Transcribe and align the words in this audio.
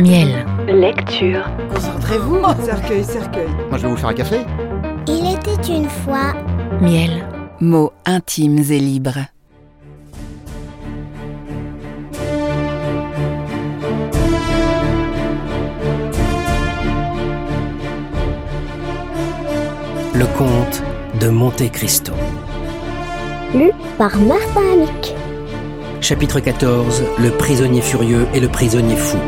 Miel. 0.00 0.46
Lecture. 0.66 1.44
Concentrez-vous. 1.74 2.40
Cercueil, 2.64 3.04
cercueil. 3.04 3.48
Moi, 3.68 3.76
je 3.76 3.82
vais 3.82 3.88
vous 3.88 3.96
faire 3.98 4.08
un 4.08 4.14
café. 4.14 4.40
Il 5.06 5.30
était 5.30 5.74
une 5.74 5.90
fois. 5.90 6.32
Miel. 6.80 7.26
Mots 7.60 7.92
intimes 8.06 8.60
et 8.70 8.78
libres. 8.78 9.18
Le 20.14 20.26
comte 20.38 20.82
de 21.20 21.28
Monte 21.28 21.70
Cristo. 21.72 22.12
Lu 23.54 23.70
par 23.98 24.16
Martin 24.16 24.62
Amic. 24.72 25.14
Chapitre 26.00 26.40
14 26.40 27.04
Le 27.18 27.30
prisonnier 27.32 27.82
furieux 27.82 28.26
et 28.32 28.40
le 28.40 28.48
prisonnier 28.48 28.96
fou. 28.96 29.18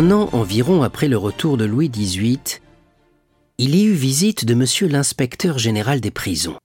Un 0.00 0.12
an 0.12 0.30
environ 0.32 0.82
après 0.82 1.08
le 1.08 1.18
retour 1.18 1.58
de 1.58 1.66
Louis 1.66 1.90
XVIII, 1.90 2.40
il 3.58 3.74
y 3.74 3.84
eut 3.84 3.92
visite 3.92 4.46
de 4.46 4.54
monsieur 4.54 4.88
l'inspecteur 4.88 5.58
général 5.58 6.00
des 6.00 6.10
prisons. 6.10 6.56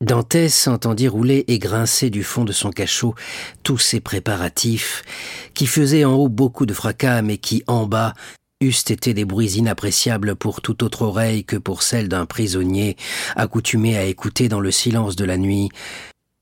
Dantès 0.00 0.48
s'entendit 0.48 1.06
rouler 1.06 1.44
et 1.48 1.58
grincer 1.58 2.08
du 2.08 2.24
fond 2.24 2.46
de 2.46 2.52
son 2.52 2.70
cachot 2.70 3.14
tous 3.62 3.76
ces 3.76 4.00
préparatifs 4.00 5.04
qui 5.52 5.66
faisaient 5.66 6.06
en 6.06 6.14
haut 6.14 6.30
beaucoup 6.30 6.64
de 6.64 6.72
fracas 6.72 7.20
mais 7.20 7.36
qui 7.36 7.62
en 7.66 7.84
bas 7.84 8.14
eussent 8.62 8.90
été 8.90 9.12
des 9.12 9.26
bruits 9.26 9.56
inappréciables 9.58 10.34
pour 10.34 10.62
toute 10.62 10.82
autre 10.82 11.02
oreille 11.02 11.44
que 11.44 11.56
pour 11.56 11.82
celle 11.82 12.08
d'un 12.08 12.24
prisonnier 12.24 12.96
accoutumé 13.34 13.98
à 13.98 14.04
écouter 14.06 14.48
dans 14.48 14.60
le 14.60 14.70
silence 14.70 15.14
de 15.14 15.26
la 15.26 15.36
nuit 15.36 15.68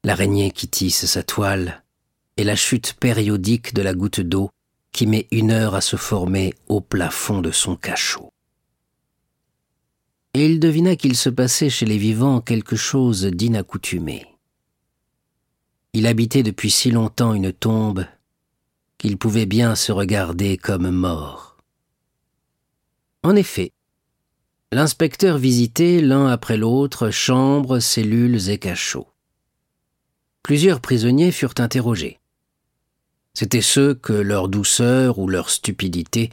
l'araignée 0.05 0.53
qui 0.53 0.69
tisse 0.69 1.07
sa 1.07 1.25
toile 1.25 1.83
et 2.37 2.45
la 2.45 2.55
chute 2.55 2.93
périodique 3.01 3.75
de 3.75 3.83
la 3.83 3.95
goutte 3.95 4.21
d'eau 4.21 4.53
qui 4.95 5.07
met 5.07 5.29
une 5.31 5.51
heure 5.51 5.75
à 5.75 5.83
se 5.83 5.97
former 5.97 6.55
au 6.69 6.81
plafond 6.81 7.43
de 7.43 7.51
son 7.51 7.77
cachot 7.77 8.31
et 10.35 10.47
il 10.47 10.59
devina 10.59 10.97
qu'il 10.97 11.17
se 11.17 11.31
passait 11.31 11.71
chez 11.71 11.87
les 11.87 11.97
vivants 11.97 12.41
quelque 12.41 12.75
chose 12.75 13.25
d'inaccoutumé. 13.25 14.27
Il 15.93 16.09
habitait 16.09 16.43
depuis 16.43 16.73
si 16.73 16.91
longtemps 16.91 17.35
une 17.35 17.53
tombe 17.53 18.05
qu'il 18.99 19.17
pouvait 19.17 19.47
bien 19.47 19.77
se 19.77 19.93
regarder 19.93 20.57
comme 20.57 20.91
mort. 20.91 21.57
En 23.23 23.37
effet, 23.37 23.71
l'inspecteur 24.73 25.39
visitait 25.39 26.01
l'un 26.01 26.27
après 26.27 26.57
l'autre 26.57 27.11
chambres, 27.11 27.79
cellules 27.79 28.51
et 28.51 28.59
cachots. 28.59 29.09
Plusieurs 30.43 30.81
prisonniers 30.81 31.31
furent 31.31 31.55
interrogés. 31.59 32.19
C'étaient 33.35 33.61
ceux 33.61 33.95
que 33.95 34.13
leur 34.13 34.49
douceur 34.49 35.19
ou 35.19 35.29
leur 35.29 35.51
stupidité 35.51 36.31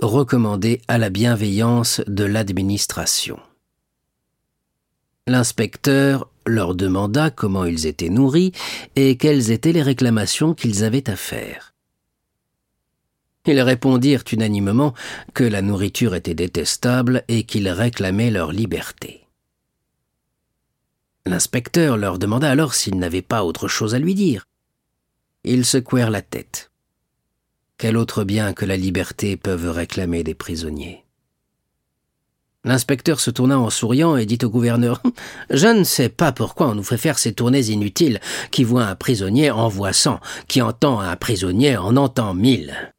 recommandaient 0.00 0.82
à 0.88 0.98
la 0.98 1.08
bienveillance 1.08 2.02
de 2.06 2.24
l'administration. 2.24 3.40
L'inspecteur 5.26 6.28
leur 6.46 6.74
demanda 6.74 7.30
comment 7.30 7.64
ils 7.64 7.86
étaient 7.86 8.10
nourris 8.10 8.52
et 8.94 9.16
quelles 9.16 9.50
étaient 9.50 9.72
les 9.72 9.82
réclamations 9.82 10.52
qu'ils 10.52 10.84
avaient 10.84 11.08
à 11.08 11.16
faire. 11.16 11.72
Ils 13.46 13.60
répondirent 13.60 14.24
unanimement 14.30 14.94
que 15.32 15.44
la 15.44 15.62
nourriture 15.62 16.14
était 16.14 16.34
détestable 16.34 17.24
et 17.28 17.44
qu'ils 17.44 17.68
réclamaient 17.68 18.30
leur 18.30 18.52
liberté. 18.52 19.26
L'inspecteur 21.26 21.96
leur 21.96 22.18
demanda 22.18 22.50
alors 22.50 22.74
s'ils 22.74 22.98
n'avaient 22.98 23.22
pas 23.22 23.44
autre 23.44 23.66
chose 23.66 23.94
à 23.94 23.98
lui 23.98 24.14
dire. 24.14 24.46
Ils 25.44 25.66
secouèrent 25.66 26.10
la 26.10 26.22
tête. 26.22 26.70
Quel 27.76 27.98
autre 27.98 28.24
bien 28.24 28.54
que 28.54 28.64
la 28.64 28.78
liberté 28.78 29.36
peuvent 29.36 29.70
réclamer 29.70 30.24
des 30.24 30.34
prisonniers 30.34 31.04
L'inspecteur 32.64 33.20
se 33.20 33.30
tourna 33.30 33.58
en 33.58 33.68
souriant 33.68 34.16
et 34.16 34.24
dit 34.24 34.38
au 34.42 34.48
gouverneur 34.48 35.02
Je 35.50 35.66
ne 35.66 35.84
sais 35.84 36.08
pas 36.08 36.32
pourquoi 36.32 36.68
on 36.68 36.74
nous 36.74 36.82
fait 36.82 36.96
faire 36.96 37.18
ces 37.18 37.34
tournées 37.34 37.66
inutiles. 37.66 38.20
Qui 38.50 38.64
voit 38.64 38.86
un 38.86 38.94
prisonnier 38.94 39.50
en 39.50 39.68
voit 39.68 39.92
cent, 39.92 40.18
qui 40.48 40.62
entend 40.62 41.00
un 41.00 41.14
prisonnier 41.16 41.76
en 41.76 41.98
entend 41.98 42.32
mille. 42.32 42.94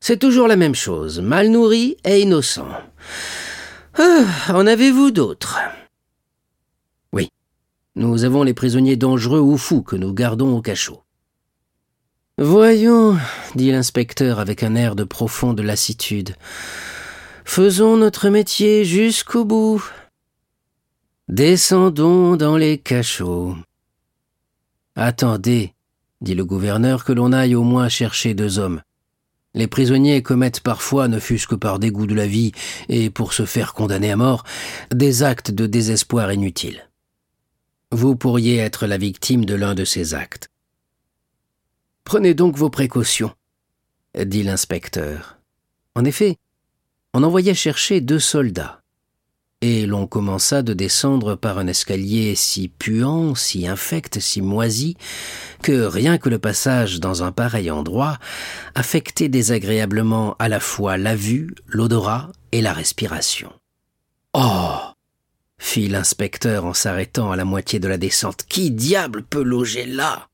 C'est 0.00 0.18
toujours 0.18 0.48
la 0.48 0.56
même 0.56 0.74
chose, 0.74 1.20
mal 1.20 1.50
nourri 1.50 1.96
et 2.04 2.20
innocent. 2.20 2.66
Ah, 3.96 4.24
en 4.48 4.66
avez-vous 4.66 5.12
d'autres? 5.12 5.60
Oui. 7.12 7.28
Nous 7.94 8.24
avons 8.24 8.42
les 8.42 8.54
prisonniers 8.54 8.96
dangereux 8.96 9.40
ou 9.40 9.56
fous 9.56 9.82
que 9.82 9.94
nous 9.94 10.12
gardons 10.12 10.56
au 10.56 10.62
cachot. 10.62 11.04
Voyons, 12.38 13.18
dit 13.54 13.70
l'inspecteur 13.70 14.38
avec 14.38 14.62
un 14.62 14.74
air 14.74 14.96
de 14.96 15.04
profonde 15.04 15.60
lassitude. 15.60 16.34
Faisons 17.44 17.96
notre 17.96 18.28
métier 18.28 18.84
jusqu'au 18.84 19.44
bout. 19.44 19.84
Descendons 21.28 22.36
dans 22.36 22.56
les 22.56 22.78
cachots. 22.78 23.56
Attendez, 24.96 25.74
dit 26.20 26.34
le 26.34 26.44
gouverneur, 26.44 27.04
que 27.04 27.12
l'on 27.12 27.32
aille 27.32 27.54
au 27.54 27.62
moins 27.62 27.88
chercher 27.88 28.34
deux 28.34 28.58
hommes. 28.58 28.82
Les 29.54 29.66
prisonniers 29.66 30.22
commettent 30.22 30.60
parfois, 30.60 31.08
ne 31.08 31.18
fût-ce 31.18 31.48
que 31.48 31.54
par 31.54 31.78
dégoût 31.78 32.06
de 32.06 32.14
la 32.14 32.26
vie 32.26 32.52
et 32.88 33.10
pour 33.10 33.32
se 33.32 33.44
faire 33.46 33.74
condamner 33.74 34.12
à 34.12 34.16
mort, 34.16 34.44
des 34.92 35.22
actes 35.22 35.50
de 35.50 35.66
désespoir 35.66 36.32
inutiles. 36.32 36.88
Vous 37.90 38.14
pourriez 38.14 38.58
être 38.58 38.86
la 38.86 38.98
victime 38.98 39.44
de 39.44 39.54
l'un 39.54 39.74
de 39.74 39.84
ces 39.84 40.14
actes. 40.14 40.49
Prenez 42.04 42.34
donc 42.34 42.56
vos 42.56 42.70
précautions, 42.70 43.32
dit 44.18 44.42
l'inspecteur. 44.42 45.38
En 45.94 46.04
effet, 46.04 46.36
on 47.14 47.22
envoya 47.22 47.54
chercher 47.54 48.00
deux 48.00 48.18
soldats, 48.18 48.82
et 49.60 49.84
l'on 49.84 50.06
commença 50.06 50.62
de 50.62 50.72
descendre 50.72 51.34
par 51.34 51.58
un 51.58 51.66
escalier 51.66 52.34
si 52.34 52.68
puant, 52.68 53.34
si 53.34 53.66
infect, 53.66 54.18
si 54.18 54.40
moisi, 54.40 54.96
que 55.62 55.84
rien 55.84 56.18
que 56.18 56.28
le 56.28 56.38
passage 56.38 57.00
dans 57.00 57.22
un 57.22 57.32
pareil 57.32 57.70
endroit 57.70 58.18
affectait 58.74 59.28
désagréablement 59.28 60.34
à 60.38 60.48
la 60.48 60.60
fois 60.60 60.96
la 60.96 61.14
vue, 61.14 61.54
l'odorat 61.66 62.32
et 62.52 62.62
la 62.62 62.72
respiration. 62.72 63.52
Oh 64.32 64.78
fit 65.60 65.88
l'inspecteur 65.88 66.64
en 66.64 66.72
s'arrêtant 66.72 67.30
à 67.30 67.36
la 67.36 67.44
moitié 67.44 67.78
de 67.78 67.86
la 67.86 67.98
descente. 67.98 68.44
Qui 68.48 68.70
diable 68.70 69.22
peut 69.22 69.42
loger 69.42 69.84
là? 69.84 70.29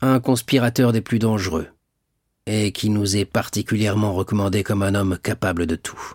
Un 0.00 0.20
conspirateur 0.20 0.92
des 0.92 1.00
plus 1.00 1.18
dangereux, 1.18 1.68
et 2.46 2.72
qui 2.72 2.88
nous 2.90 3.16
est 3.16 3.24
particulièrement 3.24 4.14
recommandé 4.14 4.62
comme 4.62 4.82
un 4.82 4.94
homme 4.94 5.18
capable 5.18 5.66
de 5.66 5.76
tout. 5.76 6.14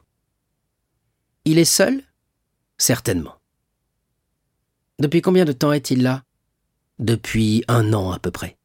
Il 1.46 1.60
est 1.60 1.66
seul? 1.66 2.02
Certainement. 2.78 3.36
Depuis 5.00 5.22
combien 5.22 5.46
de 5.46 5.52
temps 5.52 5.74
est-il 5.74 6.02
là? 6.02 6.24
Depuis 7.00 7.64
un 7.68 7.94
an 7.94 8.12
à 8.12 8.20
peu 8.20 8.32
près. 8.32 8.58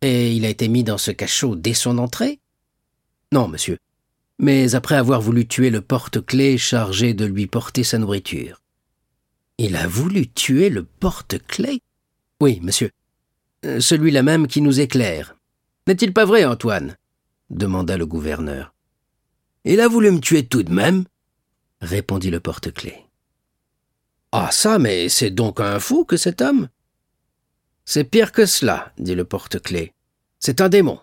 Et 0.00 0.34
il 0.34 0.44
a 0.44 0.48
été 0.48 0.68
mis 0.68 0.84
dans 0.84 0.98
ce 0.98 1.10
cachot 1.10 1.56
dès 1.56 1.74
son 1.74 1.98
entrée? 1.98 2.40
Non, 3.32 3.48
monsieur. 3.48 3.78
Mais 4.38 4.74
après 4.74 4.96
avoir 4.96 5.20
voulu 5.20 5.46
tuer 5.46 5.70
le 5.70 5.80
porte-clés 5.80 6.58
chargé 6.58 7.14
de 7.14 7.24
lui 7.24 7.46
porter 7.46 7.84
sa 7.84 7.98
nourriture. 7.98 8.62
Il 9.58 9.76
a 9.76 9.86
voulu 9.86 10.28
tuer 10.28 10.70
le 10.70 10.84
porte-clés? 10.84 11.80
Oui, 12.40 12.60
monsieur. 12.62 12.90
Euh, 13.64 13.80
celui-là 13.80 14.22
même 14.22 14.46
qui 14.46 14.60
nous 14.60 14.80
éclaire. 14.80 15.36
N'est-il 15.86 16.12
pas 16.12 16.24
vrai, 16.24 16.44
Antoine? 16.44 16.96
demanda 17.50 17.96
le 17.96 18.06
gouverneur. 18.06 18.74
Il 19.64 19.80
a 19.80 19.88
voulu 19.88 20.10
me 20.10 20.20
tuer 20.20 20.46
tout 20.46 20.62
de 20.62 20.72
même 20.72 21.04
répondit 21.80 22.30
le 22.30 22.40
porte-clés. 22.40 23.04
Ah 24.32 24.50
ça, 24.50 24.78
mais 24.78 25.08
c'est 25.08 25.30
donc 25.30 25.60
un 25.60 25.78
fou 25.78 26.04
que 26.04 26.16
cet 26.16 26.40
homme 26.40 26.68
C'est 27.84 28.04
pire 28.04 28.32
que 28.32 28.46
cela, 28.46 28.92
dit 28.98 29.14
le 29.14 29.24
porte-clés. 29.24 29.92
C'est 30.40 30.60
un 30.60 30.68
démon. 30.68 31.00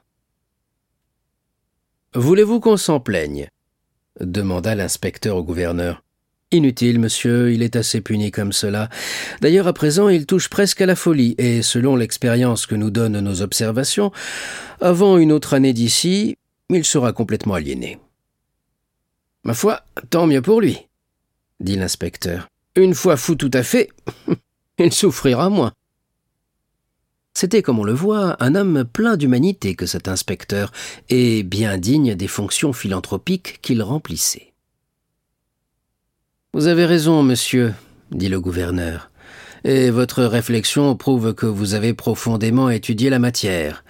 Voulez-vous 2.14 2.60
qu'on 2.60 2.78
s'en 2.78 3.00
plaigne? 3.00 3.50
demanda 4.20 4.76
l'inspecteur 4.76 5.38
au 5.38 5.44
gouverneur. 5.44 6.04
Inutile, 6.54 7.00
monsieur, 7.00 7.52
il 7.52 7.64
est 7.64 7.76
assez 7.76 8.00
puni 8.00 8.30
comme 8.30 8.54
cela. 8.54 8.88
D'ailleurs, 9.42 9.66
à 9.66 9.74
présent, 9.74 10.08
il 10.08 10.28
touche 10.28 10.50
presque 10.50 10.82
à 10.82 10.86
la 10.86 10.96
folie, 10.96 11.34
et 11.40 11.64
selon 11.64 11.96
l'expérience 11.96 12.68
que 12.68 12.76
nous 12.76 12.92
donnent 12.92 13.20
nos 13.20 13.42
observations, 13.42 14.12
avant 14.80 15.18
une 15.18 15.32
autre 15.32 15.56
année 15.56 15.74
d'ici, 15.74 16.38
il 16.70 16.86
sera 16.86 17.12
complètement 17.12 17.56
aliéné. 17.56 17.98
Ma 19.44 19.56
foi, 19.56 19.82
tant 20.12 20.28
mieux 20.28 20.44
pour 20.44 20.62
lui, 20.62 20.78
dit 21.60 21.76
l'inspecteur. 21.76 22.48
Une 22.76 22.94
fois 22.94 23.18
fou 23.18 23.34
tout 23.34 23.52
à 23.52 23.64
fait, 23.64 23.90
il 24.78 24.94
souffrira 24.94 25.50
moins. 25.50 25.74
C'était, 27.34 27.64
comme 27.64 27.80
on 27.80 27.84
le 27.84 27.94
voit, 27.94 28.38
un 28.44 28.54
homme 28.54 28.86
plein 28.86 29.18
d'humanité 29.18 29.74
que 29.74 29.88
cet 29.88 30.08
inspecteur, 30.08 30.72
et 31.10 31.42
bien 31.42 31.80
digne 31.80 32.14
des 32.14 32.28
fonctions 32.28 32.74
philanthropiques 32.74 33.60
qu'il 33.64 33.82
remplissait. 33.82 34.53
Vous 36.56 36.68
avez 36.68 36.86
raison, 36.86 37.24
monsieur, 37.24 37.74
dit 38.12 38.30
le 38.30 38.40
gouverneur, 38.40 39.10
et 39.64 39.90
votre 39.90 40.24
réflexion 40.24 40.96
prouve 40.96 41.34
que 41.34 41.48
vous 41.48 41.74
avez 41.74 41.96
profondément 41.96 42.70
étudié 42.70 43.10
la 43.10 43.18
matière. 43.18 43.84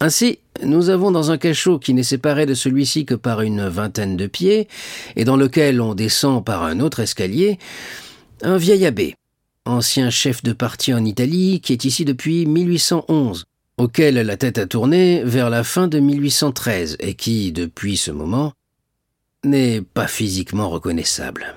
Ainsi, 0.00 0.40
nous 0.64 0.90
avons 0.90 1.12
dans 1.12 1.30
un 1.30 1.38
cachot 1.38 1.78
qui 1.78 1.94
n'est 1.94 2.02
séparé 2.02 2.44
de 2.44 2.54
celui-ci 2.54 3.06
que 3.06 3.14
par 3.14 3.40
une 3.40 3.68
vingtaine 3.68 4.16
de 4.16 4.26
pieds, 4.26 4.66
et 5.14 5.22
dans 5.22 5.36
lequel 5.36 5.80
on 5.80 5.94
descend 5.94 6.44
par 6.44 6.64
un 6.64 6.80
autre 6.80 6.98
escalier, 6.98 7.56
un 8.42 8.56
vieil 8.56 8.84
abbé, 8.84 9.14
ancien 9.64 10.10
chef 10.10 10.42
de 10.42 10.52
parti 10.52 10.92
en 10.92 11.04
Italie, 11.04 11.60
qui 11.60 11.72
est 11.72 11.84
ici 11.84 12.04
depuis 12.04 12.46
1811, 12.46 13.44
auquel 13.78 14.16
la 14.16 14.36
tête 14.36 14.58
a 14.58 14.66
tourné 14.66 15.22
vers 15.22 15.50
la 15.50 15.62
fin 15.62 15.86
de 15.86 16.00
1813, 16.00 16.96
et 16.98 17.14
qui, 17.14 17.52
depuis 17.52 17.96
ce 17.96 18.10
moment, 18.10 18.54
n'est 19.44 19.82
pas 19.82 20.08
physiquement 20.08 20.68
reconnaissable. 20.68 21.54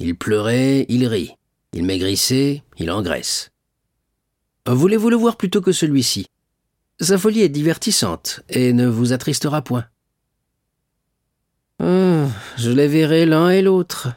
Il 0.00 0.16
pleurait, 0.16 0.86
il 0.88 1.06
rit. 1.06 1.34
Il 1.72 1.84
maigrissait, 1.84 2.62
il 2.78 2.90
engraisse. 2.90 3.50
Voulez-vous 4.66 5.10
le 5.10 5.16
voir 5.16 5.36
plutôt 5.36 5.60
que 5.60 5.72
celui-ci? 5.72 6.26
Sa 7.00 7.18
folie 7.18 7.42
est 7.42 7.48
divertissante 7.48 8.40
et 8.48 8.72
ne 8.72 8.86
vous 8.86 9.12
attristera 9.12 9.62
point. 9.62 9.86
Oh, 11.80 12.26
je 12.56 12.70
les 12.70 12.88
verrai 12.88 13.26
l'un 13.26 13.50
et 13.50 13.62
l'autre, 13.62 14.08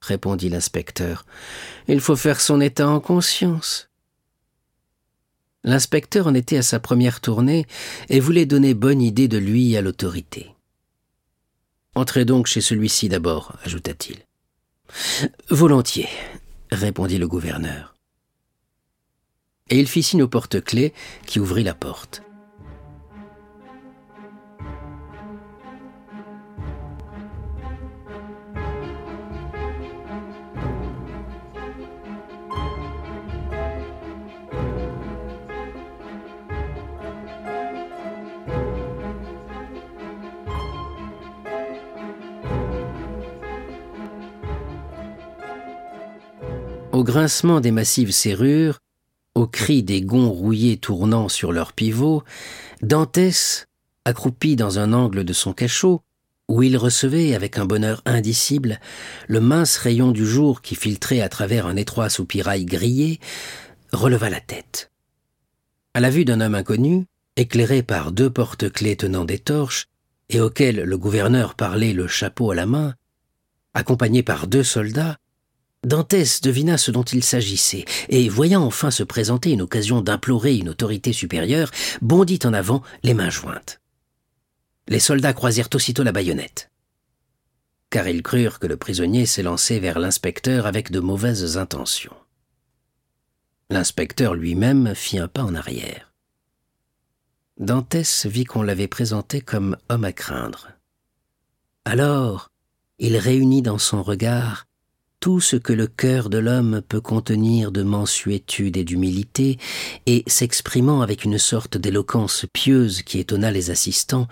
répondit 0.00 0.48
l'inspecteur. 0.48 1.26
Il 1.88 2.00
faut 2.00 2.16
faire 2.16 2.40
son 2.40 2.60
état 2.60 2.88
en 2.88 3.00
conscience. 3.00 3.88
L'inspecteur 5.64 6.26
en 6.26 6.34
était 6.34 6.58
à 6.58 6.62
sa 6.62 6.78
première 6.80 7.20
tournée 7.20 7.66
et 8.08 8.20
voulait 8.20 8.46
donner 8.46 8.74
bonne 8.74 9.00
idée 9.00 9.28
de 9.28 9.38
lui 9.38 9.76
à 9.76 9.82
l'autorité. 9.82 10.54
Entrez 11.94 12.24
donc 12.24 12.46
chez 12.46 12.60
celui-ci 12.60 13.08
d'abord, 13.08 13.56
ajouta-t-il. 13.64 14.18
Volontiers, 15.50 16.08
répondit 16.70 17.18
le 17.18 17.28
gouverneur. 17.28 17.94
Et 19.70 19.78
il 19.78 19.88
fit 19.88 20.02
signe 20.02 20.22
au 20.22 20.28
porte-clés 20.28 20.92
qui 21.26 21.40
ouvrit 21.40 21.64
la 21.64 21.74
porte. 21.74 22.22
Au 46.94 47.02
grincement 47.02 47.60
des 47.60 47.72
massives 47.72 48.12
serrures, 48.12 48.78
au 49.34 49.48
cri 49.48 49.82
des 49.82 50.00
gonds 50.00 50.30
rouillés 50.30 50.76
tournant 50.76 51.28
sur 51.28 51.50
leurs 51.50 51.72
pivots, 51.72 52.22
Dantès, 52.82 53.66
accroupi 54.04 54.54
dans 54.54 54.78
un 54.78 54.92
angle 54.92 55.24
de 55.24 55.32
son 55.32 55.52
cachot, 55.52 56.02
où 56.46 56.62
il 56.62 56.76
recevait 56.76 57.34
avec 57.34 57.58
un 57.58 57.64
bonheur 57.64 58.00
indicible 58.04 58.78
le 59.26 59.40
mince 59.40 59.76
rayon 59.76 60.12
du 60.12 60.24
jour 60.24 60.62
qui 60.62 60.76
filtrait 60.76 61.20
à 61.20 61.28
travers 61.28 61.66
un 61.66 61.74
étroit 61.74 62.08
soupirail 62.08 62.64
grillé, 62.64 63.18
releva 63.92 64.30
la 64.30 64.40
tête. 64.40 64.92
À 65.94 66.00
la 66.00 66.10
vue 66.10 66.24
d'un 66.24 66.40
homme 66.40 66.54
inconnu, 66.54 67.06
éclairé 67.34 67.82
par 67.82 68.12
deux 68.12 68.30
porte-clés 68.30 68.94
tenant 68.94 69.24
des 69.24 69.40
torches, 69.40 69.88
et 70.28 70.40
auquel 70.40 70.76
le 70.76 70.96
gouverneur 70.96 71.56
parlait 71.56 71.92
le 71.92 72.06
chapeau 72.06 72.52
à 72.52 72.54
la 72.54 72.66
main, 72.66 72.94
accompagné 73.74 74.22
par 74.22 74.46
deux 74.46 74.62
soldats, 74.62 75.18
Dantès 75.84 76.40
devina 76.40 76.78
ce 76.78 76.90
dont 76.90 77.02
il 77.02 77.22
s'agissait, 77.22 77.84
et 78.08 78.28
voyant 78.28 78.64
enfin 78.64 78.90
se 78.90 79.02
présenter 79.02 79.50
une 79.50 79.62
occasion 79.62 80.00
d'implorer 80.00 80.56
une 80.56 80.70
autorité 80.70 81.12
supérieure, 81.12 81.70
bondit 82.00 82.40
en 82.44 82.54
avant, 82.54 82.82
les 83.02 83.14
mains 83.14 83.30
jointes. 83.30 83.80
Les 84.88 84.98
soldats 84.98 85.34
croisèrent 85.34 85.68
aussitôt 85.74 86.02
la 86.02 86.12
baïonnette. 86.12 86.70
Car 87.90 88.08
ils 88.08 88.22
crurent 88.22 88.58
que 88.58 88.66
le 88.66 88.76
prisonnier 88.76 89.26
s'élançait 89.26 89.78
vers 89.78 89.98
l'inspecteur 89.98 90.66
avec 90.66 90.90
de 90.90 91.00
mauvaises 91.00 91.58
intentions. 91.58 92.16
L'inspecteur 93.70 94.34
lui-même 94.34 94.94
fit 94.94 95.18
un 95.18 95.28
pas 95.28 95.42
en 95.42 95.54
arrière. 95.54 96.12
Dantès 97.58 98.26
vit 98.26 98.44
qu'on 98.44 98.62
l'avait 98.62 98.88
présenté 98.88 99.40
comme 99.40 99.76
homme 99.88 100.04
à 100.04 100.12
craindre. 100.12 100.70
Alors, 101.84 102.50
il 102.98 103.16
réunit 103.16 103.62
dans 103.62 103.78
son 103.78 104.02
regard 104.02 104.66
tout 105.24 105.40
ce 105.40 105.56
que 105.56 105.72
le 105.72 105.86
cœur 105.86 106.28
de 106.28 106.36
l'homme 106.36 106.82
peut 106.86 107.00
contenir 107.00 107.72
de 107.72 107.82
mansuétude 107.82 108.76
et 108.76 108.84
d'humilité, 108.84 109.56
et 110.04 110.22
s'exprimant 110.26 111.00
avec 111.00 111.24
une 111.24 111.38
sorte 111.38 111.78
d'éloquence 111.78 112.44
pieuse 112.52 113.00
qui 113.00 113.20
étonna 113.20 113.50
les 113.50 113.70
assistants, 113.70 114.28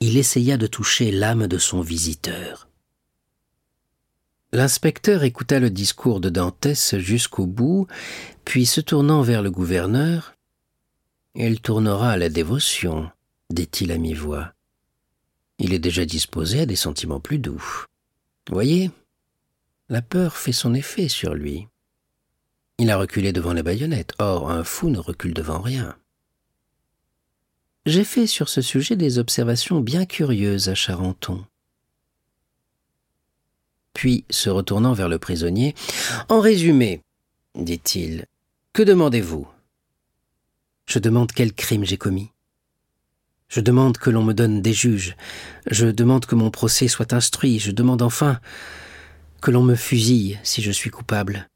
il 0.00 0.16
essaya 0.16 0.56
de 0.56 0.66
toucher 0.66 1.10
l'âme 1.12 1.46
de 1.46 1.58
son 1.58 1.82
visiteur. 1.82 2.70
L'inspecteur 4.54 5.24
écouta 5.24 5.60
le 5.60 5.68
discours 5.68 6.20
de 6.20 6.30
Dantès 6.30 6.96
jusqu'au 6.96 7.44
bout, 7.44 7.86
puis 8.46 8.64
se 8.64 8.80
tournant 8.80 9.20
vers 9.20 9.42
le 9.42 9.50
gouverneur, 9.50 10.36
Il 11.34 11.60
tournera 11.60 12.12
à 12.12 12.16
la 12.16 12.30
dévotion, 12.30 13.10
dit-il 13.50 13.92
à 13.92 13.98
mi-voix. 13.98 14.54
Il 15.58 15.74
est 15.74 15.78
déjà 15.78 16.06
disposé 16.06 16.60
à 16.60 16.66
des 16.66 16.76
sentiments 16.76 17.20
plus 17.20 17.38
doux. 17.38 17.84
Voyez, 18.50 18.90
la 19.90 20.02
peur 20.02 20.36
fait 20.36 20.52
son 20.52 20.72
effet 20.72 21.08
sur 21.08 21.34
lui. 21.34 21.66
Il 22.78 22.90
a 22.90 22.96
reculé 22.96 23.32
devant 23.32 23.52
la 23.52 23.62
baïonnette. 23.62 24.14
Or, 24.18 24.50
un 24.50 24.64
fou 24.64 24.88
ne 24.88 24.98
recule 24.98 25.34
devant 25.34 25.60
rien. 25.60 25.96
J'ai 27.84 28.04
fait 28.04 28.26
sur 28.26 28.48
ce 28.48 28.62
sujet 28.62 28.96
des 28.96 29.18
observations 29.18 29.80
bien 29.80 30.06
curieuses 30.06 30.68
à 30.68 30.74
Charenton. 30.74 31.44
Puis, 33.92 34.24
se 34.30 34.48
retournant 34.48 34.92
vers 34.92 35.08
le 35.08 35.18
prisonnier, 35.18 35.74
En 36.28 36.40
résumé, 36.40 37.02
dit-il, 37.56 38.26
que 38.72 38.82
demandez-vous? 38.82 39.48
Je 40.86 41.00
demande 41.00 41.32
quel 41.32 41.52
crime 41.52 41.84
j'ai 41.84 41.98
commis. 41.98 42.30
Je 43.48 43.60
demande 43.60 43.98
que 43.98 44.10
l'on 44.10 44.22
me 44.22 44.34
donne 44.34 44.62
des 44.62 44.72
juges. 44.72 45.16
Je 45.66 45.86
demande 45.86 46.26
que 46.26 46.36
mon 46.36 46.50
procès 46.50 46.86
soit 46.86 47.12
instruit. 47.12 47.58
Je 47.58 47.72
demande 47.72 48.02
enfin 48.02 48.40
que 49.40 49.50
l'on 49.50 49.62
me 49.62 49.74
fusille 49.74 50.38
si 50.42 50.62
je 50.62 50.70
suis 50.70 50.90
coupable, 50.90 51.48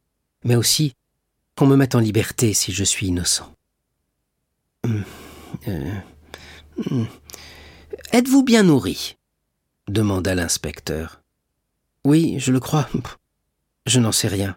mais 0.44 0.56
aussi 0.56 0.94
qu'on 1.56 1.66
me 1.66 1.76
mette 1.76 1.94
en 1.94 2.00
liberté 2.00 2.54
si 2.54 2.72
je 2.72 2.84
suis 2.84 3.08
innocent. 3.08 3.52
Hum, 4.84 5.04
euh, 5.68 5.92
hum. 6.90 7.06
Êtes-vous 8.12 8.42
bien 8.42 8.62
nourri? 8.62 9.16
demanda 9.88 10.34
l'inspecteur. 10.34 11.20
Oui, 12.04 12.36
je 12.38 12.52
le 12.52 12.60
crois. 12.60 12.88
Je 13.86 14.00
n'en 14.00 14.12
sais 14.12 14.28
rien. 14.28 14.56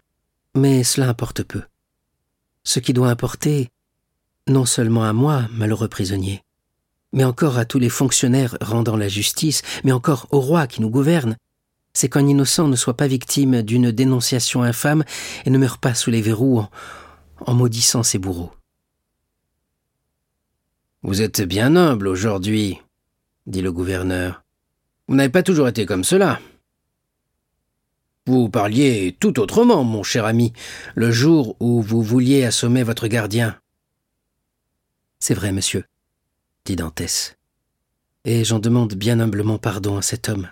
Mais 0.54 0.84
cela 0.84 1.08
importe 1.08 1.42
peu. 1.42 1.62
Ce 2.64 2.80
qui 2.80 2.92
doit 2.92 3.10
importer, 3.10 3.70
non 4.46 4.64
seulement 4.64 5.04
à 5.04 5.12
moi, 5.12 5.46
malheureux 5.52 5.88
prisonnier, 5.88 6.42
mais 7.12 7.24
encore 7.24 7.58
à 7.58 7.64
tous 7.64 7.78
les 7.78 7.88
fonctionnaires 7.88 8.56
rendant 8.60 8.96
la 8.96 9.08
justice, 9.08 9.62
mais 9.84 9.92
encore 9.92 10.26
au 10.30 10.40
roi 10.40 10.66
qui 10.66 10.80
nous 10.80 10.90
gouverne, 10.90 11.36
c'est 11.92 12.08
qu'un 12.08 12.26
innocent 12.26 12.68
ne 12.68 12.76
soit 12.76 12.96
pas 12.96 13.06
victime 13.06 13.62
d'une 13.62 13.90
dénonciation 13.90 14.62
infâme 14.62 15.04
et 15.44 15.50
ne 15.50 15.58
meure 15.58 15.78
pas 15.78 15.94
sous 15.94 16.10
les 16.10 16.22
verrous 16.22 16.64
en, 17.44 17.54
maudissant 17.54 18.02
ses 18.02 18.18
bourreaux. 18.18 18.52
Vous 21.02 21.22
êtes 21.22 21.42
bien 21.42 21.76
humble 21.76 22.08
aujourd'hui, 22.08 22.78
dit 23.46 23.62
le 23.62 23.72
gouverneur. 23.72 24.44
Vous 25.06 25.14
n'avez 25.14 25.28
pas 25.28 25.42
toujours 25.42 25.68
été 25.68 25.86
comme 25.86 26.04
cela. 26.04 26.40
Vous 28.26 28.50
parliez 28.50 29.16
tout 29.18 29.40
autrement, 29.40 29.84
mon 29.84 30.02
cher 30.02 30.26
ami, 30.26 30.52
le 30.94 31.10
jour 31.10 31.56
où 31.60 31.80
vous 31.80 32.02
vouliez 32.02 32.44
assommer 32.44 32.82
votre 32.82 33.08
gardien. 33.08 33.58
C'est 35.18 35.34
vrai, 35.34 35.50
monsieur, 35.50 35.84
dit 36.64 36.76
Dantès. 36.76 37.36
Et 38.24 38.44
j'en 38.44 38.58
demande 38.58 38.94
bien 38.94 39.18
humblement 39.20 39.58
pardon 39.58 39.96
à 39.96 40.02
cet 40.02 40.28
homme 40.28 40.48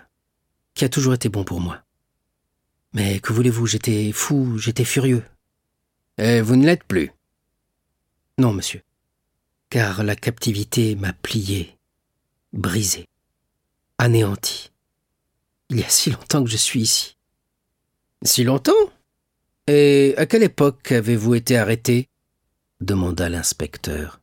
qui 0.77 0.85
a 0.85 0.89
toujours 0.89 1.15
été 1.15 1.27
bon 1.27 1.43
pour 1.43 1.59
moi. 1.59 1.81
Mais 2.93 3.19
que 3.19 3.33
voulez-vous, 3.33 3.65
j'étais 3.65 4.11
fou, 4.11 4.57
j'étais 4.57 4.85
furieux. 4.85 5.23
Et 6.19 6.39
vous 6.41 6.55
ne 6.55 6.65
l'êtes 6.65 6.83
plus 6.83 7.11
Non, 8.37 8.53
monsieur. 8.53 8.81
Car 9.69 10.03
la 10.03 10.15
captivité 10.15 10.95
m'a 10.95 11.13
plié, 11.13 11.75
brisé, 12.53 13.07
anéanti. 13.97 14.71
Il 15.69 15.79
y 15.79 15.83
a 15.83 15.89
si 15.89 16.11
longtemps 16.11 16.43
que 16.43 16.49
je 16.49 16.57
suis 16.57 16.81
ici. 16.81 17.17
Si 18.23 18.43
longtemps? 18.43 18.71
Et 19.65 20.13
à 20.17 20.25
quelle 20.25 20.43
époque 20.43 20.91
avez-vous 20.91 21.35
été 21.35 21.57
arrêté? 21.57 22.07
demanda 22.79 23.27
l'inspecteur. 23.29 24.21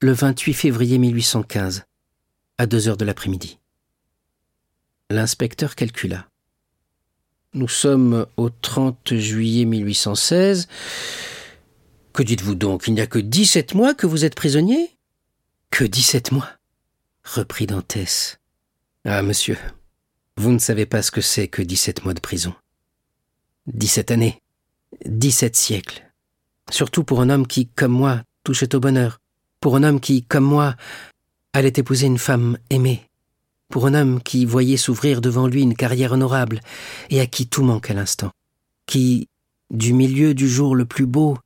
Le 0.00 0.12
28 0.12 0.54
février 0.54 0.98
1815, 0.98 1.84
à 2.58 2.66
deux 2.66 2.88
heures 2.88 2.96
de 2.96 3.04
l'après-midi. 3.04 3.58
L'inspecteur 5.10 5.76
calcula. 5.76 6.28
Nous 7.54 7.68
sommes 7.68 8.26
au 8.36 8.50
30 8.50 9.14
juillet 9.14 9.64
1816. 9.64 10.66
Que 12.12 12.24
dites-vous 12.24 12.56
donc? 12.56 12.88
Il 12.88 12.94
n'y 12.94 13.00
a 13.00 13.06
que 13.06 13.20
dix-sept 13.20 13.74
mois 13.74 13.94
que 13.94 14.06
vous 14.06 14.24
êtes 14.24 14.34
prisonnier? 14.34 14.90
Que 15.70 15.84
dix-sept 15.84 16.32
mois? 16.32 16.50
reprit 17.22 17.66
Dantès. 17.66 18.38
Ah, 19.04 19.22
monsieur, 19.22 19.56
vous 20.36 20.50
ne 20.50 20.58
savez 20.58 20.86
pas 20.86 21.02
ce 21.02 21.12
que 21.12 21.20
c'est 21.20 21.46
que 21.46 21.62
dix-sept 21.62 22.04
mois 22.04 22.14
de 22.14 22.20
prison. 22.20 22.54
Dix-sept 23.66 24.10
années, 24.10 24.42
dix-sept 25.04 25.54
siècles. 25.54 26.02
Surtout 26.70 27.04
pour 27.04 27.20
un 27.20 27.30
homme 27.30 27.46
qui, 27.46 27.68
comme 27.68 27.92
moi, 27.92 28.22
touchait 28.42 28.74
au 28.74 28.80
bonheur. 28.80 29.20
Pour 29.60 29.76
un 29.76 29.84
homme 29.84 30.00
qui, 30.00 30.24
comme 30.24 30.44
moi, 30.44 30.74
allait 31.52 31.72
épouser 31.76 32.06
une 32.06 32.18
femme 32.18 32.58
aimée. 32.70 33.05
Pour 33.68 33.86
un 33.86 33.94
homme 33.94 34.22
qui 34.22 34.44
voyait 34.44 34.76
s'ouvrir 34.76 35.20
devant 35.20 35.46
lui 35.46 35.62
une 35.62 35.74
carrière 35.74 36.12
honorable 36.12 36.60
et 37.10 37.20
à 37.20 37.26
qui 37.26 37.46
tout 37.46 37.62
manque 37.62 37.90
à 37.90 37.94
l'instant. 37.94 38.30
Qui, 38.86 39.28
du 39.70 39.92
milieu 39.92 40.34
du 40.34 40.48
jour 40.48 40.76
le 40.76 40.84
plus 40.84 41.06
beau, 41.06 41.36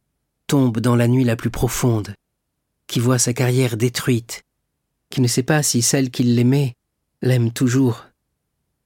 tombe 0.46 0.80
dans 0.80 0.96
la 0.96 1.08
nuit 1.08 1.24
la 1.24 1.36
plus 1.36 1.50
profonde. 1.50 2.14
Qui 2.86 3.00
voit 3.00 3.18
sa 3.18 3.32
carrière 3.32 3.76
détruite. 3.76 4.44
Qui 5.08 5.20
ne 5.20 5.28
sait 5.28 5.42
pas 5.42 5.62
si 5.62 5.82
celle 5.82 6.10
qui 6.10 6.22
l'aimait 6.22 6.74
l'aime 7.22 7.52
toujours. 7.52 8.06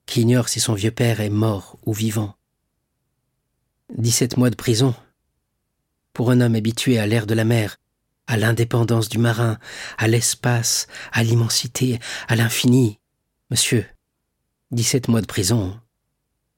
Qui 0.07 0.23
ignore 0.23 0.49
si 0.49 0.61
son 0.61 0.75
vieux 0.75 0.91
père 0.91 1.21
est 1.21 1.31
mort 1.31 1.79
ou 1.87 1.93
vivant. 1.93 2.37
Dix-sept 3.97 4.37
mois 4.37 4.51
de 4.51 4.57
prison. 4.57 4.95
Pour 6.13 6.31
un 6.31 6.41
homme 6.41 6.55
habitué 6.55 6.99
à 6.99 7.07
l'air 7.07 7.27
de 7.27 7.35
la 7.35 7.45
mer, 7.45 7.79
à 8.27 8.37
l'indépendance 8.37 9.09
du 9.09 9.19
marin, 9.19 9.59
à 9.99 10.09
l'espace, 10.09 10.87
à 11.13 11.23
l'immensité, 11.23 11.99
à 12.29 12.37
l'infini. 12.37 12.99
Monsieur, 13.55 13.87
dix-sept 14.73 15.07
mois 15.07 15.21
de 15.21 15.29
prison, 15.29 15.79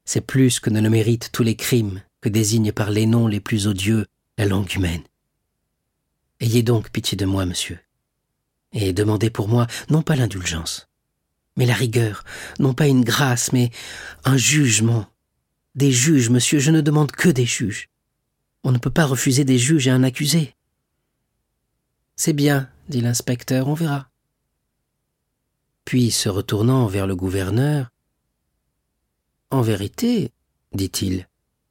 c'est 0.06 0.22
plus 0.22 0.60
que 0.60 0.70
ne 0.70 0.80
le 0.80 0.88
méritent 0.88 1.28
tous 1.30 1.42
les 1.42 1.54
crimes 1.54 2.00
que 2.22 2.30
désigne 2.30 2.72
par 2.72 2.90
les 2.90 3.04
noms 3.04 3.26
les 3.26 3.38
plus 3.38 3.66
odieux 3.66 4.06
la 4.38 4.46
langue 4.46 4.74
humaine. 4.74 5.02
Ayez 6.40 6.62
donc 6.62 6.88
pitié 6.90 7.14
de 7.18 7.26
moi, 7.26 7.44
monsieur, 7.44 7.78
et 8.72 8.94
demandez 8.94 9.28
pour 9.28 9.46
moi 9.46 9.66
non 9.90 10.00
pas 10.00 10.16
l'indulgence, 10.16 10.88
mais 11.58 11.66
la 11.66 11.74
rigueur, 11.74 12.24
non 12.60 12.72
pas 12.72 12.86
une 12.86 13.04
grâce, 13.04 13.52
mais 13.52 13.70
un 14.24 14.38
jugement. 14.38 15.04
Des 15.74 15.92
juges, 15.92 16.30
monsieur, 16.30 16.60
je 16.60 16.70
ne 16.70 16.80
demande 16.80 17.12
que 17.12 17.28
des 17.28 17.44
juges. 17.44 17.90
On 18.64 18.72
ne 18.72 18.78
peut 18.78 18.88
pas 18.88 19.04
refuser 19.04 19.44
des 19.44 19.58
juges 19.58 19.86
à 19.86 19.94
un 19.94 20.02
accusé. 20.02 20.54
C'est 22.16 22.32
bien, 22.32 22.70
dit 22.88 23.02
l'inspecteur, 23.02 23.68
on 23.68 23.74
verra. 23.74 24.08
Puis, 25.86 26.10
se 26.10 26.28
retournant 26.28 26.86
vers 26.88 27.06
le 27.06 27.16
gouverneur, 27.16 27.90
En 29.52 29.62
vérité, 29.62 30.32
dit-il, 30.74 31.28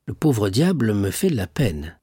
le 0.08 0.14
pauvre 0.14 0.50
diable 0.50 0.94
me 0.94 1.12
fait 1.12 1.30
de 1.30 1.36
la 1.36 1.48
peine. 1.48 2.00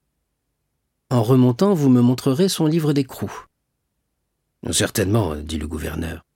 En 1.08 1.22
remontant, 1.22 1.72
vous 1.72 1.88
me 1.88 2.02
montrerez 2.02 2.50
son 2.50 2.66
livre 2.66 2.92
d'écrou. 2.92 3.32
Certainement, 4.70 5.36
dit 5.36 5.56
le 5.56 5.66
gouverneur. 5.66 6.26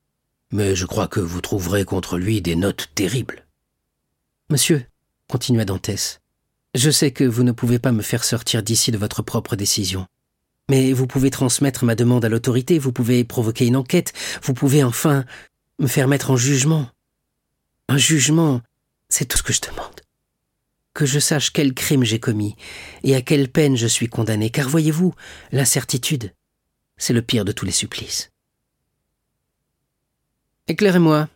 Mais 0.51 0.75
je 0.75 0.87
crois 0.87 1.09
que 1.09 1.21
vous 1.21 1.43
trouverez 1.43 1.85
contre 1.85 2.17
lui 2.17 2.41
des 2.41 2.57
notes 2.57 2.89
terribles. 2.95 3.47
Monsieur, 4.49 4.87
continua 5.29 5.67
Dantès, 5.67 6.23
je 6.75 6.91
sais 6.91 7.11
que 7.11 7.25
vous 7.25 7.43
ne 7.43 7.53
pouvez 7.53 7.79
pas 7.79 7.93
me 7.93 8.03
faire 8.03 8.25
sortir 8.25 8.63
d'ici 8.63 8.93
de 8.93 8.99
votre 8.99 9.21
propre 9.21 9.57
décision. 9.57 10.07
Mais 10.71 10.95
vous 10.95 11.07
pouvez 11.07 11.31
transmettre 11.31 11.85
ma 11.85 11.95
demande 11.95 12.25
à 12.25 12.31
l'autorité, 12.31 12.79
vous 12.79 12.93
pouvez 12.93 13.25
provoquer 13.25 13.67
une 13.67 13.77
enquête, 13.77 14.15
vous 14.43 14.55
pouvez 14.55 14.83
enfin 14.83 15.27
me 15.79 15.87
faire 15.87 16.09
mettre 16.09 16.31
en 16.31 16.37
jugement. 16.37 16.89
Un 17.89 17.99
jugement, 17.99 18.63
c'est 19.09 19.27
tout 19.27 19.39
ce 19.39 19.43
que 19.43 19.53
je 19.53 19.61
demande. 19.61 20.01
Que 20.95 21.07
je 21.07 21.19
sache 21.19 21.53
quel 21.53 21.75
crime 21.75 22.05
j'ai 22.05 22.21
commis 22.21 22.57
et 23.03 23.15
à 23.15 23.23
quelle 23.23 23.51
peine 23.51 23.77
je 23.77 23.87
suis 23.87 24.09
condamné, 24.09 24.51
car 24.51 24.69
voyez-vous, 24.69 25.15
l'incertitude, 25.53 26.33
c'est 26.97 27.13
le 27.13 27.23
pire 27.23 27.45
de 27.45 27.53
tous 27.53 27.67
les 27.67 27.73
supplices. 27.73 28.31
Éclairez-moi, 30.69 31.29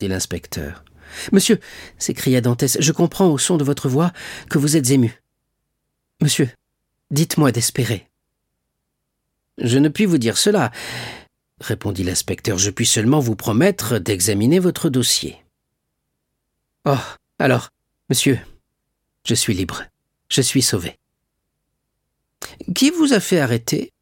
dit 0.00 0.08
l'inspecteur. 0.08 0.84
Monsieur, 1.32 1.60
s'écria 1.98 2.40
Dantès, 2.40 2.78
je 2.80 2.92
comprends 2.92 3.28
au 3.28 3.38
son 3.38 3.56
de 3.56 3.64
votre 3.64 3.88
voix 3.88 4.12
que 4.48 4.58
vous 4.58 4.76
êtes 4.76 4.90
ému. 4.90 5.22
Monsieur, 6.22 6.48
dites-moi 7.10 7.52
d'espérer. 7.52 8.08
Je 9.58 9.78
ne 9.78 9.88
puis 9.88 10.06
vous 10.06 10.18
dire 10.18 10.38
cela, 10.38 10.72
répondit 11.60 12.04
l'inspecteur. 12.04 12.58
Je 12.58 12.70
puis 12.70 12.86
seulement 12.86 13.20
vous 13.20 13.36
promettre 13.36 13.98
d'examiner 13.98 14.58
votre 14.58 14.88
dossier. 14.88 15.42
Oh, 16.84 16.96
alors, 17.38 17.70
monsieur, 18.08 18.38
je 19.24 19.34
suis 19.34 19.54
libre. 19.54 19.84
Je 20.30 20.40
suis 20.40 20.62
sauvé. 20.62 20.96
Qui 22.74 22.90
vous 22.90 23.12
a 23.12 23.20
fait 23.20 23.40
arrêter? 23.40 23.92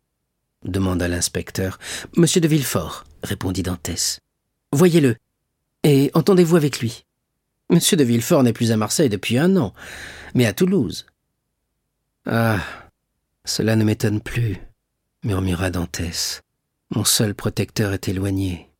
demanda 0.64 1.08
l'inspecteur. 1.08 1.78
Monsieur 2.16 2.40
de 2.40 2.48
Villefort, 2.48 3.04
répondit 3.22 3.62
Dantès. 3.62 4.20
Voyez-le, 4.72 5.16
et 5.82 6.10
entendez-vous 6.14 6.56
avec 6.56 6.80
lui. 6.80 7.04
Monsieur 7.70 7.96
de 7.96 8.04
Villefort 8.04 8.42
n'est 8.42 8.52
plus 8.52 8.72
à 8.72 8.76
Marseille 8.76 9.08
depuis 9.08 9.38
un 9.38 9.56
an, 9.56 9.72
mais 10.34 10.46
à 10.46 10.52
Toulouse. 10.52 11.06
Ah, 12.26 12.60
cela 13.44 13.76
ne 13.76 13.84
m'étonne 13.84 14.20
plus 14.20 14.58
murmura 15.24 15.70
Dantès. 15.70 16.42
Mon 16.90 17.04
seul 17.04 17.34
protecteur 17.34 17.92
est 17.92 18.08
éloigné. 18.08 18.70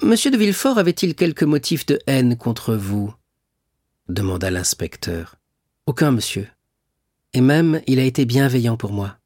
Monsieur 0.00 0.30
de 0.30 0.36
Villefort 0.36 0.78
avait-il 0.78 1.14
quelque 1.14 1.44
motif 1.44 1.84
de 1.86 1.98
haine 2.06 2.36
contre 2.36 2.74
vous? 2.74 3.12
demanda 4.08 4.50
l'inspecteur. 4.50 5.36
Aucun, 5.86 6.12
monsieur. 6.12 6.48
Et 7.32 7.40
même, 7.40 7.82
il 7.86 7.98
a 7.98 8.04
été 8.04 8.24
bienveillant 8.24 8.76
pour 8.76 8.92
moi. 8.92 9.18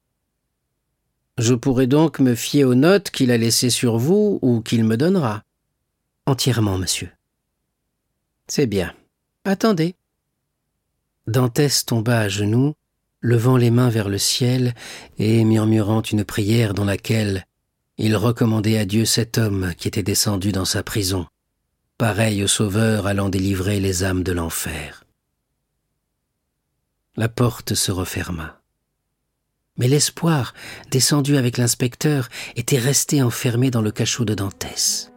Je 1.39 1.55
pourrais 1.55 1.87
donc 1.87 2.21
me 2.21 2.35
fier 2.35 2.65
aux 2.65 2.75
notes 2.75 3.11
qu'il 3.11 3.31
a 3.31 3.37
laissées 3.37 3.71
sur 3.71 3.99
vous 3.99 4.39
ou 4.43 4.61
qu'il 4.61 4.85
me 4.85 4.97
donnera. 4.97 5.45
Entièrement, 6.27 6.79
monsieur. 6.79 7.11
C'est 8.47 8.67
bien. 8.67 8.95
Attendez. 9.45 9.95
Dantès 11.27 11.85
tomba 11.85 12.21
à 12.21 12.29
genoux 12.29 12.75
levant 13.23 13.57
les 13.57 13.71
mains 13.71 13.89
vers 13.89 14.09
le 14.09 14.19
ciel 14.19 14.75
et 15.19 15.45
murmurant 15.45 16.03
une 16.03 16.25
prière 16.25 16.75
dans 16.75 16.85
laquelle 16.85 17.47
il 17.97 18.17
recommandait 18.17 18.79
à 18.79 18.85
Dieu 18.85 19.05
cet 19.05 19.39
homme 19.39 19.73
qui 19.79 19.89
était 19.89 20.03
descendu 20.03 20.51
dans 20.51 20.65
sa 20.65 20.83
prison, 20.83 21.27
pareil 21.99 22.43
au 22.43 22.49
Sauveur 22.49 23.07
allant 23.07 23.29
délivrer 23.29 23.79
les 23.79 24.03
âmes 24.03 24.25
de 24.25 24.33
l'enfer. 24.33 25.05
La 27.17 27.29
porte 27.29 27.75
se 27.75 27.93
referma. 27.93 28.61
Mais 29.79 29.89
l'espoir, 29.89 30.53
descendu 30.91 31.37
avec 31.37 31.59
l'inspecteur, 31.59 32.29
était 32.57 32.79
resté 32.79 33.23
enfermé 33.23 33.71
dans 33.71 33.83
le 33.83 33.91
cachot 33.91 34.25
de 34.25 34.35
Dantès. 34.35 35.12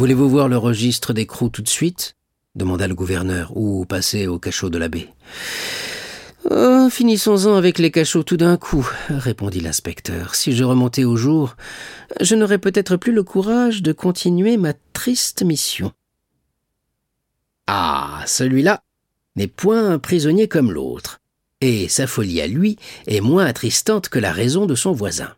Voulez-vous 0.00 0.30
voir 0.30 0.48
le 0.48 0.56
registre 0.56 1.12
d'écrou 1.12 1.50
tout 1.50 1.60
de 1.60 1.68
suite? 1.68 2.16
demanda 2.54 2.88
le 2.88 2.94
gouverneur, 2.94 3.54
ou 3.54 3.84
passer 3.84 4.26
au 4.26 4.38
cachot 4.38 4.70
de 4.70 4.78
l'abbé. 4.78 5.10
Oh, 6.50 6.88
finissons-en 6.90 7.54
avec 7.54 7.78
les 7.78 7.90
cachots 7.90 8.22
tout 8.22 8.38
d'un 8.38 8.56
coup, 8.56 8.90
répondit 9.10 9.60
l'inspecteur. 9.60 10.36
Si 10.36 10.56
je 10.56 10.64
remontais 10.64 11.04
au 11.04 11.16
jour, 11.16 11.54
je 12.18 12.34
n'aurais 12.34 12.56
peut-être 12.56 12.96
plus 12.96 13.12
le 13.12 13.22
courage 13.22 13.82
de 13.82 13.92
continuer 13.92 14.56
ma 14.56 14.72
triste 14.94 15.42
mission. 15.42 15.92
Ah, 17.66 18.24
celui-là 18.26 18.82
n'est 19.36 19.48
point 19.48 19.86
un 19.86 19.98
prisonnier 19.98 20.48
comme 20.48 20.72
l'autre, 20.72 21.20
et 21.60 21.88
sa 21.88 22.06
folie 22.06 22.40
à 22.40 22.46
lui 22.46 22.78
est 23.06 23.20
moins 23.20 23.44
attristante 23.44 24.08
que 24.08 24.18
la 24.18 24.32
raison 24.32 24.64
de 24.64 24.74
son 24.74 24.92
voisin. 24.92 25.34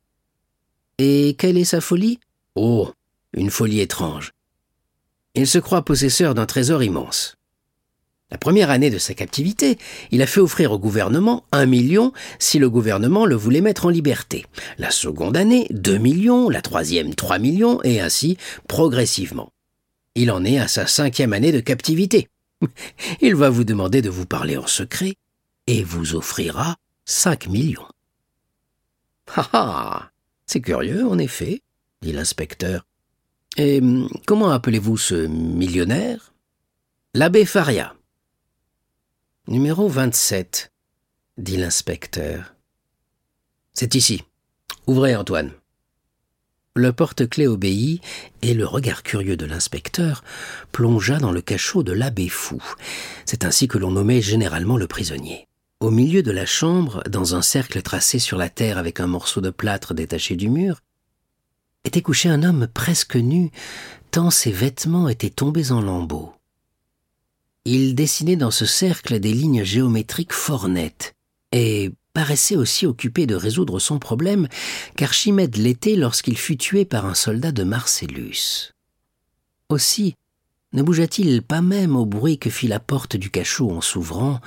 Et 0.99 1.35
quelle 1.37 1.59
est 1.59 1.65
sa 1.65 1.81
folie? 1.81 2.21
Oh, 2.55 2.93
une 3.33 3.51
folie 3.51 3.81
étrange. 3.81 4.33
Il 5.35 5.47
se 5.47 5.59
croit 5.59 5.85
possesseur 5.85 6.35
d'un 6.35 6.47
trésor 6.47 6.83
immense. 6.83 7.37
La 8.31 8.39
première 8.39 8.71
année 8.71 8.91
de 8.91 8.99
sa 8.99 9.13
captivité, 9.13 9.79
il 10.11 10.23
a 10.23 10.27
fait 10.27 10.41
offrir 10.41 10.73
au 10.73 10.79
gouvernement 10.79 11.45
un 11.53 11.67
million 11.67 12.13
si 12.39 12.59
le 12.59 12.71
gouvernement 12.71 13.27
le 13.27 13.35
voulait 13.35 13.61
mettre 13.61 13.87
en 13.87 13.91
liberté. 13.91 14.47
La 14.79 14.91
seconde 14.91 15.37
année, 15.37 15.67
deux 15.71 15.99
millions, 15.99 16.49
la 16.49 16.63
troisième, 16.63 17.15
trois 17.15 17.39
millions, 17.39 17.83
et 17.83 18.01
ainsi 18.01 18.39
progressivement. 18.69 19.53
Il 20.15 20.31
en 20.31 20.45
est 20.45 20.59
à 20.59 20.69
sa 20.69 20.87
cinquième 20.87 21.33
année 21.33 21.53
de 21.53 21.61
captivité. 21.61 22.29
Il 23.21 23.35
va 23.35 23.51
vous 23.51 23.65
demander 23.65 24.03
de 24.03 24.11
vous 24.11 24.27
parler 24.27 24.57
en 24.57 24.67
secret 24.67 25.15
et 25.67 25.83
vous 25.83 26.15
offrira 26.15 26.77
cinq 27.05 27.49
millions. 27.49 27.89
Ah 29.37 29.49
ah 29.53 30.11
C'est 30.47 30.61
curieux, 30.61 31.07
en 31.07 31.19
effet, 31.19 31.63
dit 32.03 32.13
l'inspecteur. 32.13 32.87
Et 33.57 33.81
hum, 33.81 34.09
comment 34.27 34.51
appelez-vous 34.51 34.97
ce 34.97 35.27
millionnaire? 35.27 36.33
L'abbé 37.15 37.45
Faria. 37.45 37.95
Numéro 39.47 39.89
27, 39.89 40.73
dit 41.37 41.57
l'inspecteur. 41.57 42.55
C'est 43.75 43.95
ici. 43.95 44.23
Ouvrez, 44.87 45.15
Antoine. 45.17 45.53
Le 46.75 46.93
porte-clés 46.93 47.47
obéit, 47.47 48.01
et 48.41 48.55
le 48.55 48.65
regard 48.65 49.03
curieux 49.03 49.37
de 49.37 49.45
l'inspecteur 49.45 50.25
plongea 50.73 51.19
dans 51.19 51.33
le 51.33 51.43
cachot 51.43 51.83
de 51.83 51.93
l'abbé 51.93 52.31
fou. 52.31 52.63
C'est 53.27 53.45
ainsi 53.45 53.69
que 53.69 53.77
l'on 53.77 53.91
nommait 53.91 54.23
généralement 54.23 54.79
le 54.79 54.87
prisonnier. 54.87 55.49
Au 55.81 55.91
milieu 55.91 56.23
de 56.23 56.31
la 56.31 56.47
chambre, 56.47 57.03
dans 57.11 57.35
un 57.35 57.43
cercle 57.43 57.83
tracé 57.83 58.19
sur 58.19 58.39
la 58.39 58.49
terre 58.49 58.79
avec 58.79 59.01
un 59.01 59.07
morceau 59.07 59.43
de 59.43 59.51
plâtre 59.51 59.93
détaché 59.93 60.37
du 60.37 60.49
mur, 60.49 60.81
était 61.85 62.03
couché 62.03 62.29
un 62.29 62.43
homme 62.43 62.69
presque 62.73 63.17
nu, 63.17 63.51
tant 64.11 64.31
ses 64.31 64.53
vêtements 64.53 65.09
étaient 65.09 65.31
tombés 65.31 65.73
en 65.73 65.81
lambeaux. 65.81 66.33
Il 67.65 67.95
dessinait 67.95 68.37
dans 68.37 68.51
ce 68.51 68.67
cercle 68.67 69.21
des 69.21 69.33
lignes 69.33 69.65
géométriques 69.65 70.33
fort 70.33 70.69
nettes, 70.69 71.15
et 71.53 71.93
paraissait 72.13 72.57
aussi 72.57 72.87
occupé 72.87 73.27
de 73.27 73.35
résoudre 73.35 73.79
son 73.79 73.99
problème 73.99 74.49
qu'Archimède 74.97 75.57
l'était 75.57 75.97
lorsqu'il 75.97 76.37
fut 76.37 76.57
tué 76.57 76.85
par 76.85 77.07
un 77.07 77.15
soldat 77.15 77.53
de 77.53 77.65
Marcellus. 77.65 78.73
Aussi, 79.69 80.15
ne 80.73 80.83
bougea-t-il 80.83 81.43
pas 81.43 81.61
même 81.61 81.97
au 81.97 82.07
bruit 82.07 82.39
que 82.39 82.51
fit 82.51 82.69
la 82.69 82.81
porte 82.81 83.17
du 83.17 83.31
cachot 83.31 83.71
en 83.71 83.81
s'ouvrant, 83.81 84.41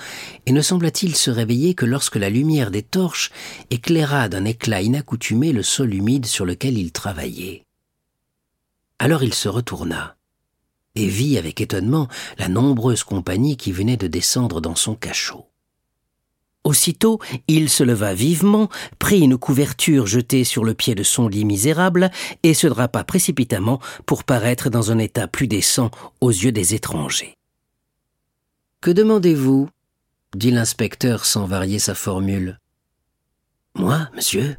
et 0.45 0.51
ne 0.51 0.61
sembla-t-il 0.61 1.15
se 1.15 1.29
réveiller 1.29 1.75
que 1.75 1.85
lorsque 1.85 2.15
la 2.15 2.29
lumière 2.29 2.71
des 2.71 2.83
torches 2.83 3.31
éclaira 3.69 4.29
d'un 4.29 4.45
éclat 4.45 4.81
inaccoutumé 4.81 5.51
le 5.51 5.63
sol 5.63 5.93
humide 5.93 6.25
sur 6.25 6.45
lequel 6.45 6.77
il 6.77 6.91
travaillait? 6.91 7.63
Alors 8.99 9.23
il 9.23 9.33
se 9.33 9.49
retourna 9.49 10.15
et 10.95 11.07
vit 11.07 11.37
avec 11.37 11.59
étonnement 11.61 12.07
la 12.37 12.47
nombreuse 12.47 13.03
compagnie 13.03 13.57
qui 13.57 13.71
venait 13.71 13.97
de 13.97 14.07
descendre 14.07 14.61
dans 14.61 14.75
son 14.75 14.95
cachot. 14.95 15.45
Aussitôt, 16.65 17.19
il 17.47 17.69
se 17.69 17.83
leva 17.83 18.15
vivement, 18.15 18.69
prit 18.97 19.21
une 19.21 19.37
couverture 19.37 20.07
jetée 20.07 20.43
sur 20.43 20.65
le 20.65 20.73
pied 20.73 20.95
de 20.95 21.03
son 21.03 21.27
lit 21.27 21.45
misérable 21.45 22.09
et 22.41 22.55
se 22.55 22.65
drapa 22.65 23.03
précipitamment 23.03 23.79
pour 24.07 24.23
paraître 24.23 24.71
dans 24.71 24.91
un 24.91 24.97
état 24.97 25.27
plus 25.27 25.47
décent 25.47 25.91
aux 26.21 26.31
yeux 26.31 26.51
des 26.51 26.73
étrangers. 26.73 27.35
Que 28.81 28.89
demandez-vous? 28.89 29.69
dit 30.35 30.51
l'inspecteur 30.51 31.25
sans 31.25 31.45
varier 31.45 31.77
sa 31.77 31.93
formule. 31.93 32.59
Moi, 33.75 34.09
monsieur? 34.15 34.57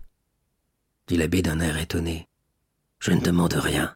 dit 1.08 1.16
l'abbé 1.16 1.42
d'un 1.42 1.58
air 1.58 1.76
étonné. 1.76 2.28
Je 3.00 3.10
ne 3.10 3.20
demande 3.20 3.54
rien. 3.54 3.94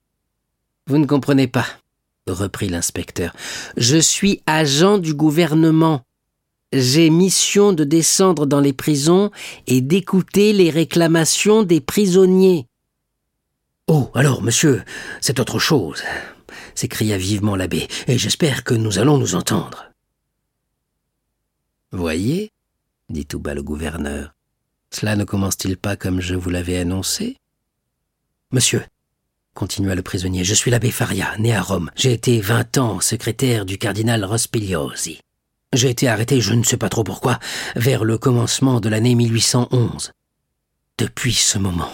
Vous 0.88 0.98
ne 0.98 1.06
comprenez 1.06 1.46
pas, 1.46 1.66
reprit 2.26 2.68
l'inspecteur. 2.68 3.32
Je 3.76 3.98
suis 3.98 4.42
agent 4.46 4.98
du 4.98 5.14
gouvernement. 5.14 6.04
J'ai 6.72 7.10
mission 7.10 7.72
de 7.72 7.82
descendre 7.82 8.46
dans 8.46 8.60
les 8.60 8.72
prisons 8.72 9.32
et 9.66 9.80
d'écouter 9.80 10.52
les 10.52 10.70
réclamations 10.70 11.64
des 11.64 11.80
prisonniers. 11.80 12.66
Oh, 13.88 14.08
alors, 14.14 14.40
monsieur, 14.40 14.84
c'est 15.20 15.40
autre 15.40 15.58
chose, 15.58 16.04
s'écria 16.76 17.18
vivement 17.18 17.56
l'abbé, 17.56 17.88
et 18.06 18.18
j'espère 18.18 18.62
que 18.62 18.74
nous 18.74 19.00
allons 19.00 19.18
nous 19.18 19.34
entendre. 19.34 19.90
Voyez, 21.90 22.50
dit 23.08 23.26
tout 23.26 23.40
bas 23.40 23.54
le 23.54 23.64
gouverneur, 23.64 24.32
cela 24.92 25.16
ne 25.16 25.24
commence-t-il 25.24 25.76
pas 25.76 25.96
comme 25.96 26.20
je 26.20 26.36
vous 26.36 26.50
l'avais 26.50 26.78
annoncé? 26.78 27.36
Monsieur, 28.52 28.84
continua 29.54 29.96
le 29.96 30.02
prisonnier, 30.02 30.44
je 30.44 30.54
suis 30.54 30.70
l'abbé 30.70 30.92
Faria, 30.92 31.36
né 31.38 31.52
à 31.52 31.62
Rome. 31.62 31.90
J'ai 31.96 32.12
été 32.12 32.40
vingt 32.40 32.78
ans 32.78 33.00
secrétaire 33.00 33.64
du 33.66 33.76
cardinal 33.76 34.24
Rospigliosi. 34.24 35.20
J'ai 35.72 35.90
été 35.90 36.08
arrêté, 36.08 36.40
je 36.40 36.52
ne 36.54 36.64
sais 36.64 36.76
pas 36.76 36.88
trop 36.88 37.04
pourquoi, 37.04 37.38
vers 37.76 38.04
le 38.04 38.18
commencement 38.18 38.80
de 38.80 38.88
l'année 38.88 39.14
1811. 39.14 40.10
Depuis 40.98 41.32
ce 41.32 41.58
moment, 41.58 41.92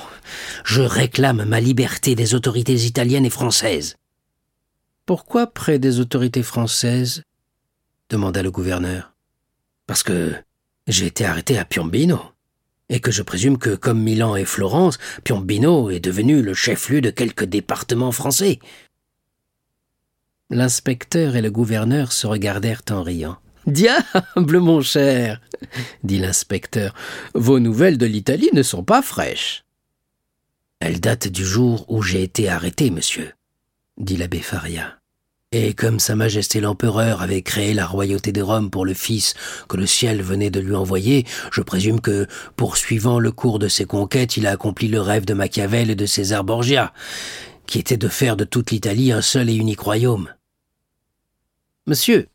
je 0.64 0.80
réclame 0.80 1.44
ma 1.44 1.60
liberté 1.60 2.14
des 2.14 2.34
autorités 2.34 2.86
italiennes 2.86 3.26
et 3.26 3.30
françaises. 3.30 3.96
Pourquoi 5.04 5.46
près 5.46 5.78
des 5.78 6.00
autorités 6.00 6.42
françaises? 6.42 7.22
demanda 8.08 8.42
le 8.42 8.50
gouverneur. 8.50 9.12
Parce 9.86 10.02
que 10.02 10.32
j'ai 10.86 11.06
été 11.06 11.26
arrêté 11.26 11.58
à 11.58 11.66
Piombino, 11.66 12.20
et 12.88 13.00
que 13.00 13.10
je 13.10 13.22
présume 13.22 13.58
que, 13.58 13.74
comme 13.74 14.02
Milan 14.02 14.36
et 14.36 14.46
Florence, 14.46 14.98
Piombino 15.22 15.90
est 15.90 16.00
devenu 16.00 16.40
le 16.40 16.54
chef-lieu 16.54 17.02
de 17.02 17.10
quelques 17.10 17.44
départements 17.44 18.12
français. 18.12 18.58
L'inspecteur 20.48 21.36
et 21.36 21.42
le 21.42 21.50
gouverneur 21.50 22.12
se 22.12 22.26
regardèrent 22.26 22.82
en 22.90 23.02
riant. 23.02 23.36
Diable, 23.66 24.60
mon 24.60 24.80
cher, 24.80 25.40
dit 26.04 26.18
l'inspecteur, 26.18 26.94
vos 27.34 27.58
nouvelles 27.58 27.98
de 27.98 28.06
l'Italie 28.06 28.50
ne 28.52 28.62
sont 28.62 28.84
pas 28.84 29.02
fraîches. 29.02 29.64
Elles 30.78 31.00
datent 31.00 31.28
du 31.28 31.44
jour 31.44 31.84
où 31.88 32.00
j'ai 32.02 32.22
été 32.22 32.48
arrêté, 32.48 32.90
monsieur, 32.90 33.32
dit 33.98 34.16
l'abbé 34.16 34.38
Faria. 34.38 34.98
Et 35.50 35.74
comme 35.74 35.98
Sa 36.00 36.14
Majesté 36.14 36.60
l'Empereur 36.60 37.22
avait 37.22 37.42
créé 37.42 37.72
la 37.72 37.86
royauté 37.86 38.30
de 38.30 38.42
Rome 38.42 38.70
pour 38.70 38.84
le 38.84 38.94
fils 38.94 39.34
que 39.68 39.76
le 39.76 39.86
ciel 39.86 40.22
venait 40.22 40.50
de 40.50 40.60
lui 40.60 40.74
envoyer, 40.74 41.24
je 41.50 41.60
présume 41.60 42.00
que, 42.00 42.26
poursuivant 42.56 43.18
le 43.18 43.32
cours 43.32 43.58
de 43.58 43.68
ses 43.68 43.84
conquêtes, 43.84 44.36
il 44.36 44.46
a 44.46 44.52
accompli 44.52 44.88
le 44.88 45.00
rêve 45.00 45.24
de 45.24 45.34
Machiavel 45.34 45.90
et 45.90 45.94
de 45.94 46.06
César 46.06 46.44
Borgia, 46.44 46.92
qui 47.66 47.78
était 47.78 47.96
de 47.96 48.08
faire 48.08 48.36
de 48.36 48.44
toute 48.44 48.70
l'Italie 48.70 49.12
un 49.12 49.22
seul 49.22 49.48
et 49.48 49.54
unique 49.54 49.80
royaume. 49.80 50.28
Monsieur, 51.86 52.28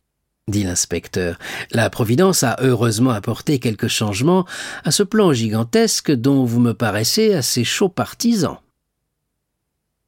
dit 0.48 0.64
l'inspecteur, 0.64 1.38
la 1.70 1.88
Providence 1.88 2.42
a 2.42 2.56
heureusement 2.60 3.10
apporté 3.10 3.58
quelques 3.58 3.88
changements 3.88 4.46
à 4.84 4.90
ce 4.90 5.02
plan 5.02 5.32
gigantesque 5.32 6.10
dont 6.10 6.44
vous 6.44 6.60
me 6.60 6.74
paraissez 6.74 7.34
assez 7.34 7.64
chaud 7.64 7.88
partisan. 7.88 8.60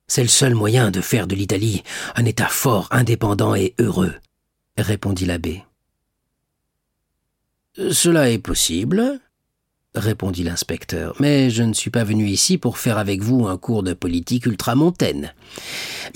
C'est 0.07 0.23
le 0.23 0.29
seul 0.29 0.55
moyen 0.55 0.91
de 0.91 1.01
faire 1.01 1.27
de 1.27 1.35
l'Italie 1.35 1.83
un 2.17 2.25
État 2.25 2.49
fort, 2.49 2.89
indépendant 2.91 3.55
et 3.55 3.75
heureux, 3.79 4.15
répondit 4.77 5.27
l'abbé. 5.27 5.65
Cela 7.77 8.31
est 8.31 8.39
possible, 8.39 9.21
répondit 9.95 10.43
l'inspecteur, 10.43 11.15
mais 11.21 11.51
je 11.51 11.63
ne 11.63 11.73
suis 11.73 11.91
pas 11.91 12.05
venu 12.05 12.27
ici 12.27 12.59
pour 12.59 12.79
faire 12.79 12.99
avec 12.99 13.23
vous 13.23 13.47
un 13.47 13.57
cours 13.57 13.83
de 13.83 13.93
politique 13.93 14.47
ultramontaine, 14.47 15.33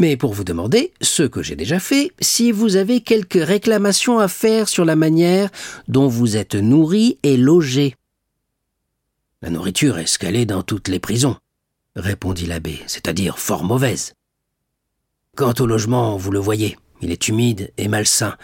mais 0.00 0.16
pour 0.16 0.34
vous 0.34 0.44
demander, 0.44 0.92
ce 1.00 1.22
que 1.22 1.42
j'ai 1.42 1.56
déjà 1.56 1.78
fait, 1.78 2.12
si 2.20 2.50
vous 2.50 2.76
avez 2.76 3.00
quelques 3.00 3.42
réclamations 3.42 4.18
à 4.18 4.28
faire 4.28 4.68
sur 4.68 4.84
la 4.84 4.96
manière 4.96 5.50
dont 5.86 6.08
vous 6.08 6.36
êtes 6.36 6.54
nourri 6.54 7.18
et 7.22 7.36
logé. 7.36 7.94
La 9.42 9.50
nourriture 9.50 9.98
est 9.98 10.06
scalée 10.06 10.46
dans 10.46 10.62
toutes 10.62 10.88
les 10.88 10.98
prisons, 10.98 11.36
répondit 11.94 12.46
l'abbé, 12.46 12.80
c'est-à-dire 12.86 13.38
fort 13.38 13.62
mauvaise. 13.62 14.14
Quant 15.36 15.54
au 15.60 15.66
logement, 15.66 16.16
vous 16.16 16.32
le 16.32 16.40
voyez, 16.40 16.76
il 17.00 17.12
est 17.12 17.28
humide 17.28 17.72
et 17.78 17.86
malsain, 17.86 18.36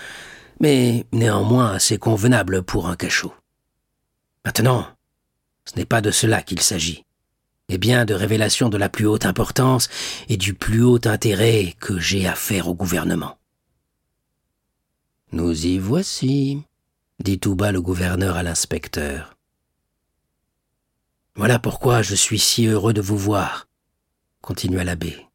mais 0.60 1.06
néanmoins 1.12 1.72
assez 1.72 1.98
convenable 1.98 2.62
pour 2.62 2.88
un 2.88 2.94
cachot. 2.94 3.34
Maintenant, 4.44 4.86
ce 5.64 5.76
n'est 5.76 5.84
pas 5.84 6.00
de 6.00 6.10
cela 6.10 6.42
qu'il 6.42 6.60
s'agit, 6.60 7.04
mais 7.68 7.78
bien 7.78 8.04
de 8.04 8.14
révélations 8.14 8.68
de 8.68 8.76
la 8.76 8.88
plus 8.88 9.06
haute 9.06 9.26
importance 9.26 9.88
et 10.28 10.36
du 10.36 10.54
plus 10.54 10.82
haut 10.82 11.00
intérêt 11.06 11.74
que 11.80 11.98
j'ai 11.98 12.26
à 12.26 12.34
faire 12.34 12.68
au 12.68 12.74
gouvernement. 12.74 13.38
Nous 15.32 15.66
y 15.66 15.78
voici, 15.78 16.62
dit 17.18 17.38
tout 17.38 17.56
bas 17.56 17.72
le 17.72 17.80
gouverneur 17.80 18.36
à 18.36 18.42
l'inspecteur. 18.42 19.36
Voilà 21.34 21.58
pourquoi 21.58 22.02
je 22.02 22.14
suis 22.14 22.38
si 22.38 22.66
heureux 22.66 22.92
de 22.92 23.00
vous 23.00 23.18
voir, 23.18 23.66
continua 24.40 24.84
l'abbé 24.84 25.26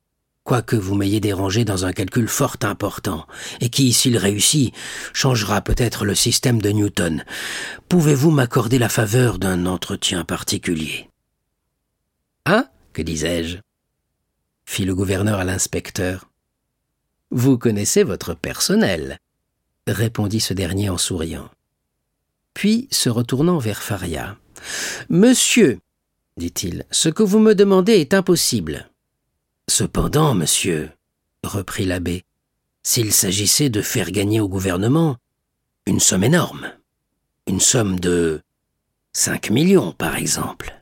quoique 0.44 0.76
vous 0.76 0.96
m'ayez 0.96 1.20
dérangé 1.20 1.66
dans 1.66 1.86
un 1.86 1.94
calcul 1.94 2.28
fort 2.28 2.58
important, 2.64 3.28
et 3.62 3.70
qui, 3.70 3.94
s'il 3.94 4.18
réussit, 4.18 4.74
changera 5.14 5.62
peut-être 5.62 6.06
le 6.06 6.16
système 6.16 6.62
de 6.62 6.70
Newton. 6.70 7.24
Pouvez-vous 7.88 8.32
m'accorder 8.32 8.80
la 8.80 8.90
faveur 8.90 9.38
d'un 9.38 9.66
entretien 9.66 10.24
particulier? 10.24 11.10
Hein? 12.46 12.68
Que 12.94 13.02
disais-je? 13.02 13.58
fit 14.66 14.86
le 14.86 14.94
gouverneur 14.94 15.40
à 15.40 15.44
l'inspecteur. 15.44 16.30
Vous 17.32 17.58
connaissez 17.58 18.04
votre 18.04 18.36
personnel, 18.36 19.18
répondit 19.88 20.40
ce 20.40 20.54
dernier 20.54 20.90
en 20.90 20.98
souriant. 20.98 21.50
Puis, 22.54 22.88
se 22.92 23.10
retournant 23.10 23.58
vers 23.58 23.82
Faria. 23.82 24.38
Monsieur, 25.10 25.80
dit-il, 26.38 26.86
ce 26.92 27.10
que 27.10 27.24
vous 27.24 27.40
me 27.40 27.56
demandez 27.56 27.94
est 27.94 28.14
impossible. 28.14 28.90
Cependant, 29.70 30.34
monsieur, 30.34 30.90
reprit 31.44 31.86
l'abbé, 31.86 32.26
s'il 32.82 33.14
s'agissait 33.14 33.70
de 33.70 33.84
faire 33.84 34.10
gagner 34.10 34.42
au 34.42 34.50
gouvernement 34.50 35.18
une 35.86 36.00
somme 36.00 36.24
énorme, 36.24 36.74
une 37.46 37.60
somme 37.60 38.00
de 38.00 38.42
cinq 39.14 39.52
millions, 39.52 39.92
par 39.92 40.16
exemple. 40.16 40.76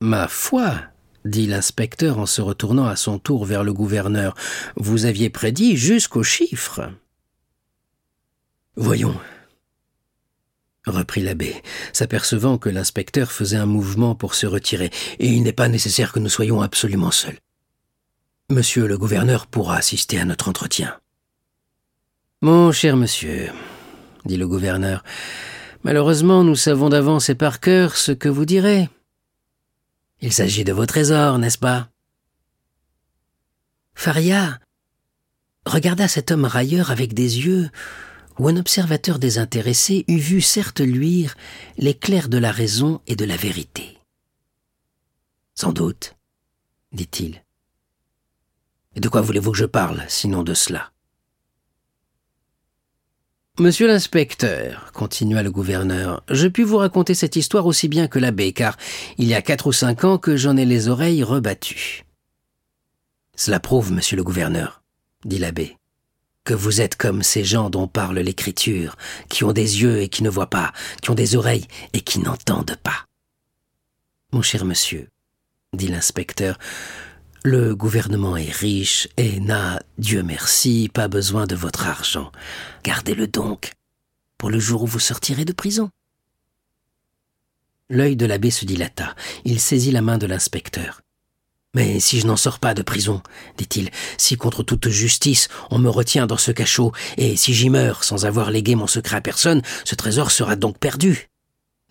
Ma 0.00 0.28
foi, 0.28 0.76
dit 1.26 1.46
l'inspecteur 1.46 2.18
en 2.18 2.24
se 2.24 2.40
retournant 2.40 2.86
à 2.86 2.96
son 2.96 3.18
tour 3.18 3.44
vers 3.44 3.64
le 3.64 3.74
gouverneur, 3.74 4.34
vous 4.76 5.04
aviez 5.04 5.28
prédit 5.28 5.76
jusqu'au 5.76 6.22
chiffre. 6.22 6.90
Voyons, 8.76 9.14
reprit 10.86 11.22
l'abbé, 11.22 11.62
s'apercevant 11.92 12.58
que 12.58 12.68
l'inspecteur 12.68 13.32
faisait 13.32 13.56
un 13.56 13.66
mouvement 13.66 14.14
pour 14.14 14.34
se 14.34 14.46
retirer, 14.46 14.90
et 15.18 15.28
il 15.28 15.42
n'est 15.42 15.52
pas 15.52 15.68
nécessaire 15.68 16.12
que 16.12 16.18
nous 16.18 16.28
soyons 16.28 16.60
absolument 16.60 17.10
seuls. 17.10 17.38
Monsieur 18.50 18.86
le 18.86 18.98
gouverneur 18.98 19.46
pourra 19.46 19.76
assister 19.76 20.18
à 20.20 20.24
notre 20.24 20.48
entretien. 20.48 20.98
Mon 22.42 22.72
cher 22.72 22.96
monsieur, 22.96 23.50
dit 24.26 24.36
le 24.36 24.46
gouverneur, 24.46 25.02
malheureusement 25.82 26.44
nous 26.44 26.56
savons 26.56 26.90
d'avance 26.90 27.30
et 27.30 27.34
par 27.34 27.60
cœur 27.60 27.96
ce 27.96 28.12
que 28.12 28.28
vous 28.28 28.44
direz. 28.44 28.90
Il 30.20 30.32
s'agit 30.32 30.64
de 30.64 30.72
vos 30.72 30.86
trésors, 30.86 31.38
n'est-ce 31.38 31.58
pas? 31.58 31.88
Faria 33.94 34.58
regarda 35.66 36.08
cet 36.08 36.30
homme 36.30 36.44
railleur 36.44 36.90
avec 36.90 37.14
des 37.14 37.46
yeux 37.46 37.70
où 38.38 38.48
un 38.48 38.56
observateur 38.56 39.18
désintéressé 39.18 40.04
eût 40.08 40.18
vu 40.18 40.40
certes 40.40 40.80
luire 40.80 41.36
l'éclair 41.78 42.28
de 42.28 42.38
la 42.38 42.52
raison 42.52 43.00
et 43.06 43.16
de 43.16 43.24
la 43.24 43.36
vérité. 43.36 43.98
Sans 45.54 45.72
doute, 45.72 46.16
dit-il. 46.92 47.44
Et 48.96 49.00
de 49.00 49.08
quoi 49.08 49.20
voulez-vous 49.20 49.52
que 49.52 49.58
je 49.58 49.64
parle, 49.64 50.04
sinon 50.08 50.42
de 50.42 50.54
cela? 50.54 50.90
Monsieur 53.60 53.86
l'inspecteur, 53.86 54.90
continua 54.92 55.44
le 55.44 55.52
gouverneur, 55.52 56.24
je 56.28 56.48
puis 56.48 56.64
vous 56.64 56.78
raconter 56.78 57.14
cette 57.14 57.36
histoire 57.36 57.66
aussi 57.66 57.86
bien 57.86 58.08
que 58.08 58.18
l'abbé, 58.18 58.52
car 58.52 58.76
il 59.16 59.28
y 59.28 59.34
a 59.34 59.42
quatre 59.42 59.68
ou 59.68 59.72
cinq 59.72 60.02
ans 60.02 60.18
que 60.18 60.36
j'en 60.36 60.56
ai 60.56 60.64
les 60.64 60.88
oreilles 60.88 61.22
rebattues. 61.22 62.04
Cela 63.36 63.60
prouve, 63.60 63.92
monsieur 63.92 64.16
le 64.16 64.24
gouverneur, 64.24 64.82
dit 65.24 65.38
l'abbé, 65.38 65.76
que 66.44 66.54
vous 66.54 66.80
êtes 66.80 66.96
comme 66.96 67.22
ces 67.22 67.42
gens 67.42 67.70
dont 67.70 67.88
parle 67.88 68.18
l'Écriture, 68.18 68.96
qui 69.28 69.44
ont 69.44 69.52
des 69.52 69.82
yeux 69.82 70.00
et 70.00 70.08
qui 70.08 70.22
ne 70.22 70.30
voient 70.30 70.50
pas, 70.50 70.72
qui 71.02 71.10
ont 71.10 71.14
des 71.14 71.36
oreilles 71.36 71.66
et 71.92 72.00
qui 72.02 72.20
n'entendent 72.20 72.76
pas. 72.82 73.06
Mon 74.32 74.42
cher 74.42 74.64
monsieur, 74.64 75.08
dit 75.72 75.88
l'inspecteur, 75.88 76.58
le 77.42 77.74
gouvernement 77.74 78.36
est 78.36 78.50
riche 78.50 79.08
et 79.16 79.40
n'a, 79.40 79.80
Dieu 79.98 80.22
merci, 80.22 80.90
pas 80.92 81.08
besoin 81.08 81.46
de 81.46 81.54
votre 81.54 81.86
argent. 81.86 82.32
Gardez-le 82.84 83.26
donc 83.26 83.72
pour 84.38 84.50
le 84.50 84.58
jour 84.58 84.82
où 84.82 84.86
vous 84.86 84.98
sortirez 84.98 85.44
de 85.44 85.52
prison. 85.52 85.90
L'œil 87.90 88.16
de 88.16 88.24
l'abbé 88.24 88.50
se 88.50 88.64
dilata. 88.64 89.14
Il 89.44 89.60
saisit 89.60 89.90
la 89.90 90.00
main 90.00 90.16
de 90.16 90.26
l'inspecteur. 90.26 91.03
Mais 91.74 92.00
si 92.00 92.20
je 92.20 92.26
n'en 92.26 92.36
sors 92.36 92.60
pas 92.60 92.72
de 92.72 92.82
prison, 92.82 93.20
dit-il, 93.58 93.90
si 94.16 94.36
contre 94.36 94.62
toute 94.62 94.88
justice 94.88 95.48
on 95.70 95.78
me 95.78 95.90
retient 95.90 96.26
dans 96.26 96.36
ce 96.36 96.52
cachot, 96.52 96.92
et 97.16 97.36
si 97.36 97.52
j'y 97.52 97.68
meurs 97.68 98.04
sans 98.04 98.24
avoir 98.26 98.50
légué 98.50 98.76
mon 98.76 98.86
secret 98.86 99.16
à 99.16 99.20
personne, 99.20 99.62
ce 99.84 99.94
trésor 99.94 100.30
sera 100.30 100.56
donc 100.56 100.78
perdu. 100.78 101.28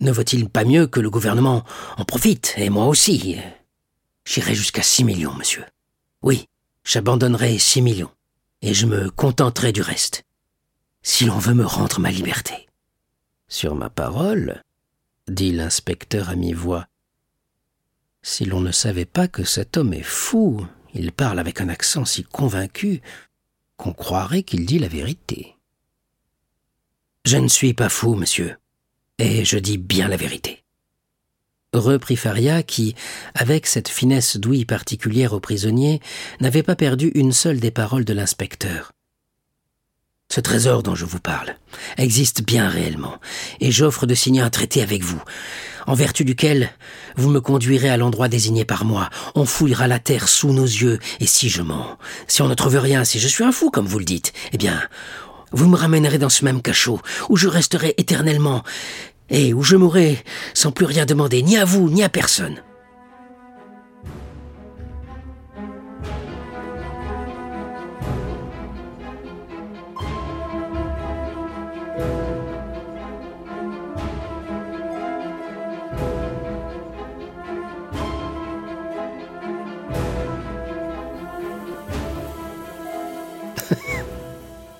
Ne 0.00 0.10
vaut-il 0.10 0.48
pas 0.48 0.64
mieux 0.64 0.86
que 0.86 1.00
le 1.00 1.10
gouvernement 1.10 1.64
en 1.96 2.04
profite, 2.04 2.54
et 2.56 2.70
moi 2.70 2.86
aussi? 2.86 3.36
J'irai 4.24 4.54
jusqu'à 4.54 4.82
six 4.82 5.04
millions, 5.04 5.34
monsieur. 5.34 5.64
Oui, 6.22 6.48
j'abandonnerai 6.84 7.58
six 7.58 7.82
millions, 7.82 8.10
et 8.62 8.74
je 8.74 8.86
me 8.86 9.10
contenterai 9.10 9.72
du 9.72 9.82
reste, 9.82 10.24
si 11.02 11.26
l'on 11.26 11.38
veut 11.38 11.54
me 11.54 11.66
rendre 11.66 12.00
ma 12.00 12.10
liberté. 12.10 12.68
Sur 13.48 13.74
ma 13.74 13.90
parole, 13.90 14.62
dit 15.28 15.52
l'inspecteur 15.52 16.30
à 16.30 16.34
mi-voix, 16.34 16.86
si 18.24 18.46
l'on 18.46 18.60
ne 18.60 18.72
savait 18.72 19.04
pas 19.04 19.28
que 19.28 19.44
cet 19.44 19.76
homme 19.76 19.92
est 19.92 20.02
fou, 20.02 20.66
il 20.94 21.12
parle 21.12 21.38
avec 21.38 21.60
un 21.60 21.68
accent 21.68 22.04
si 22.04 22.24
convaincu 22.24 23.02
qu'on 23.76 23.92
croirait 23.92 24.42
qu'il 24.42 24.64
dit 24.64 24.78
la 24.78 24.88
vérité. 24.88 25.54
Je 27.26 27.36
ne 27.36 27.48
suis 27.48 27.74
pas 27.74 27.88
fou, 27.88 28.14
monsieur, 28.14 28.56
et 29.18 29.44
je 29.44 29.58
dis 29.58 29.78
bien 29.78 30.08
la 30.08 30.16
vérité 30.16 30.64
reprit 31.78 32.16
Faria 32.16 32.62
qui, 32.62 32.94
avec 33.34 33.66
cette 33.66 33.88
finesse 33.88 34.36
d'ouïe 34.36 34.64
particulière 34.64 35.32
aux 35.32 35.40
prisonniers, 35.40 36.00
n'avait 36.40 36.62
pas 36.62 36.76
perdu 36.76 37.10
une 37.14 37.32
seule 37.32 37.58
des 37.58 37.72
paroles 37.72 38.04
de 38.04 38.12
l'inspecteur. 38.12 38.92
Ce 40.32 40.40
trésor 40.40 40.82
dont 40.82 40.94
je 40.94 41.04
vous 41.04 41.20
parle 41.20 41.56
existe 41.96 42.42
bien 42.42 42.68
réellement, 42.68 43.18
et 43.60 43.70
j'offre 43.70 44.06
de 44.06 44.14
signer 44.14 44.40
un 44.40 44.50
traité 44.50 44.82
avec 44.82 45.02
vous, 45.02 45.22
en 45.86 45.94
vertu 45.94 46.24
duquel 46.24 46.70
vous 47.16 47.30
me 47.30 47.40
conduirez 47.40 47.88
à 47.88 47.96
l'endroit 47.96 48.28
désigné 48.28 48.64
par 48.64 48.84
moi, 48.84 49.10
on 49.34 49.44
fouillera 49.44 49.86
la 49.88 49.98
terre 49.98 50.28
sous 50.28 50.52
nos 50.52 50.64
yeux, 50.64 50.98
et 51.20 51.26
si 51.26 51.48
je 51.48 51.62
mens, 51.62 51.98
si 52.28 52.42
on 52.42 52.48
ne 52.48 52.54
trouve 52.54 52.76
rien, 52.76 53.04
si 53.04 53.18
je 53.18 53.28
suis 53.28 53.44
un 53.44 53.52
fou 53.52 53.70
comme 53.70 53.86
vous 53.86 53.98
le 53.98 54.04
dites, 54.04 54.32
eh 54.52 54.58
bien, 54.58 54.80
vous 55.52 55.68
me 55.68 55.76
ramènerez 55.76 56.18
dans 56.18 56.28
ce 56.28 56.44
même 56.44 56.62
cachot, 56.62 57.00
où 57.28 57.36
je 57.36 57.48
resterai 57.48 57.94
éternellement, 57.98 58.62
et 59.30 59.54
où 59.54 59.62
je 59.62 59.76
mourrai 59.76 60.22
sans 60.52 60.72
plus 60.72 60.86
rien 60.86 61.06
demander 61.06 61.42
ni 61.42 61.56
à 61.56 61.64
vous 61.64 61.88
ni 61.88 62.02
à 62.02 62.08
personne. 62.08 62.60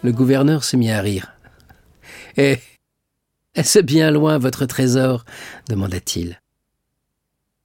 Le 0.03 0.13
gouverneur 0.13 0.65
se 0.65 0.77
mit 0.77 0.91
à 0.91 1.01
rire. 1.01 1.33
Eh, 2.37 2.59
est-ce 3.55 3.79
bien 3.79 4.11
loin 4.11 4.39
votre 4.39 4.67
trésor? 4.67 5.25
demanda-t-il. 5.69 6.41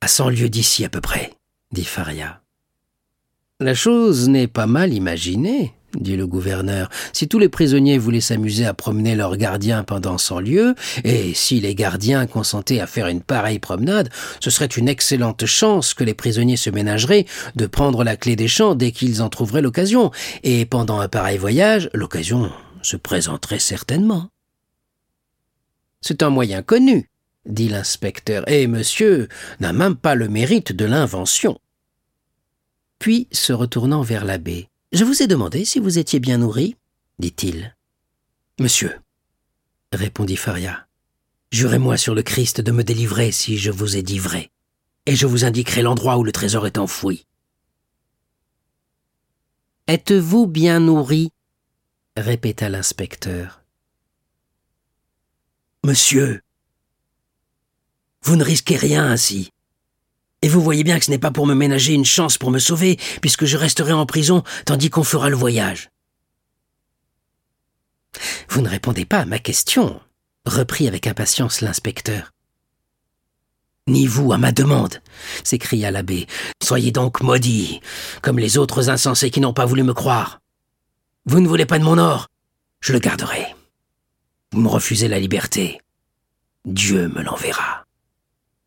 À 0.02 0.08
cent 0.08 0.30
lieues 0.30 0.50
d'ici 0.50 0.86
à 0.86 0.90
peu 0.90 1.02
près, 1.02 1.34
dit 1.72 1.84
Faria. 1.84 2.42
La 3.60 3.74
chose 3.74 4.30
n'est 4.30 4.48
pas 4.48 4.68
mal 4.68 4.94
imaginée, 4.94 5.74
dit 5.98 6.16
le 6.16 6.28
gouverneur. 6.28 6.90
Si 7.14 7.28
tous 7.28 7.40
les 7.40 7.50
prisonniers 7.50 7.98
voulaient 7.98 8.22
s'amuser 8.22 8.66
à 8.66 8.74
promener 8.74 9.16
leurs 9.16 9.38
gardiens 9.38 9.84
pendant 9.84 10.18
cent 10.18 10.40
lieues, 10.40 10.76
et 11.04 11.34
si 11.34 11.60
les 11.60 11.76
gardiens 11.76 12.28
consentaient 12.28 12.80
à 12.80 12.88
faire 12.88 13.08
une 13.08 13.22
pareille 13.22 13.60
promenade, 13.60 14.10
ce 14.40 14.50
serait 14.50 14.66
une 14.66 14.90
excellente 14.90 15.46
chance 15.46 15.94
que 15.94 16.04
les 16.04 16.14
prisonniers 16.14 16.58
se 16.58 16.70
ménageraient 16.70 17.26
de 17.56 17.66
prendre 17.66 18.04
la 18.04 18.16
clé 18.16 18.36
des 18.36 18.48
champs 18.48 18.76
dès 18.76 18.92
qu'ils 18.92 19.22
en 19.22 19.30
trouveraient 19.30 19.62
l'occasion, 19.62 20.12
et 20.44 20.66
pendant 20.66 21.00
un 21.00 21.08
pareil 21.08 21.38
voyage, 21.38 21.90
l'occasion 21.94 22.52
se 22.82 22.96
présenterait 22.96 23.60
certainement. 23.60 24.30
C'est 26.02 26.24
un 26.24 26.30
moyen 26.30 26.62
connu, 26.62 27.10
dit 27.46 27.68
l'inspecteur, 27.68 28.48
et 28.48 28.68
monsieur 28.68 29.28
n'a 29.60 29.74
même 29.74 29.96
pas 29.96 30.16
le 30.16 30.30
mérite 30.30 30.72
de 30.72 30.86
l'invention. 30.86 31.60
Puis, 33.00 33.28
se 33.32 33.54
retournant 33.54 34.02
vers 34.02 34.26
l'abbé, 34.26 34.69
Je 34.92 35.04
vous 35.04 35.22
ai 35.22 35.28
demandé 35.28 35.66
si 35.66 35.80
vous 35.80 36.00
étiez 36.00 36.20
bien 36.20 36.40
nourri, 36.40 36.76
dit-il. 37.20 37.76
Monsieur, 38.60 39.00
répondit 39.94 40.36
Faria, 40.36 40.88
jurez-moi 41.52 41.96
sur 41.96 42.16
le 42.16 42.24
Christ 42.24 42.60
de 42.60 42.72
me 42.72 42.84
délivrer 42.84 43.32
si 43.32 43.60
je 43.60 43.70
vous 43.70 43.98
ai 43.98 44.02
dit 44.02 44.18
vrai, 44.18 44.50
et 45.06 45.16
je 45.16 45.28
vous 45.28 45.46
indiquerai 45.46 45.84
l'endroit 45.84 46.18
où 46.18 46.24
le 46.24 46.32
trésor 46.32 46.66
est 46.66 46.80
enfoui. 46.80 47.28
Êtes-vous 49.88 50.48
bien 50.48 50.80
nourri? 50.80 51.32
répéta 52.18 52.68
l'inspecteur. 52.68 53.64
Monsieur, 55.86 56.42
vous 58.24 58.36
ne 58.36 58.44
risquez 58.44 58.76
rien 58.76 59.06
ainsi. 59.06 59.52
Et 60.42 60.48
vous 60.48 60.62
voyez 60.62 60.84
bien 60.84 61.00
que 61.00 61.06
ce 61.06 61.12
n'est 61.12 61.20
pas 61.20 61.32
pour 61.32 61.48
me 61.48 61.54
ménager 61.54 61.94
une 61.94 62.06
chance 62.06 62.38
pour 62.38 62.52
me 62.52 62.60
sauver, 62.60 62.98
puisque 63.22 63.46
je 63.46 63.58
resterai 63.58 63.92
en 63.92 64.06
prison 64.06 64.44
tandis 64.66 64.90
qu'on 64.90 65.04
fera 65.04 65.30
le 65.30 65.36
voyage. 65.36 65.90
Vous 68.50 68.62
ne 68.62 68.70
répondez 68.70 69.06
pas 69.06 69.20
à 69.20 69.26
ma 69.26 69.40
question, 69.40 70.00
reprit 70.46 70.88
avec 70.88 71.08
impatience 71.08 71.62
l'inspecteur. 71.62 72.32
Ni 73.88 74.06
vous 74.08 74.32
à 74.32 74.38
ma 74.38 74.52
demande, 74.52 75.02
s'écria 75.44 75.92
l'abbé. 75.92 76.28
Soyez 76.62 76.92
donc 76.92 77.22
maudits, 77.22 77.82
comme 78.22 78.40
les 78.40 78.58
autres 78.58 78.90
insensés 78.90 79.32
qui 79.32 79.42
n'ont 79.42 79.54
pas 79.54 79.66
voulu 79.66 79.84
me 79.84 79.94
croire. 79.94 80.42
Vous 81.26 81.40
ne 81.40 81.48
voulez 81.48 81.66
pas 81.66 81.80
de 81.80 81.84
mon 81.84 81.98
or? 81.98 82.28
Je 82.82 82.94
le 82.94 83.00
garderai. 83.00 83.56
Vous 84.52 84.62
me 84.62 84.70
refusez 84.70 85.08
la 85.08 85.20
liberté. 85.20 85.82
Dieu 86.66 87.10
me 87.10 87.24
l'enverra. 87.24 87.86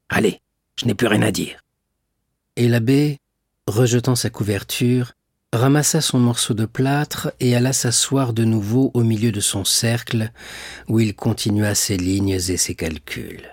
Allez, 0.08 0.41
je 0.76 0.86
n'ai 0.86 0.94
plus 0.94 1.06
rien 1.06 1.22
à 1.22 1.30
dire. 1.30 1.60
Et 2.56 2.68
l'abbé, 2.68 3.18
rejetant 3.66 4.14
sa 4.14 4.30
couverture, 4.30 5.12
ramassa 5.52 6.00
son 6.00 6.18
morceau 6.18 6.54
de 6.54 6.64
plâtre 6.64 7.32
et 7.40 7.54
alla 7.54 7.72
s'asseoir 7.72 8.32
de 8.32 8.44
nouveau 8.44 8.90
au 8.94 9.02
milieu 9.02 9.32
de 9.32 9.40
son 9.40 9.64
cercle, 9.64 10.30
où 10.88 11.00
il 11.00 11.14
continua 11.14 11.74
ses 11.74 11.96
lignes 11.96 12.30
et 12.30 12.56
ses 12.56 12.74
calculs. 12.74 13.48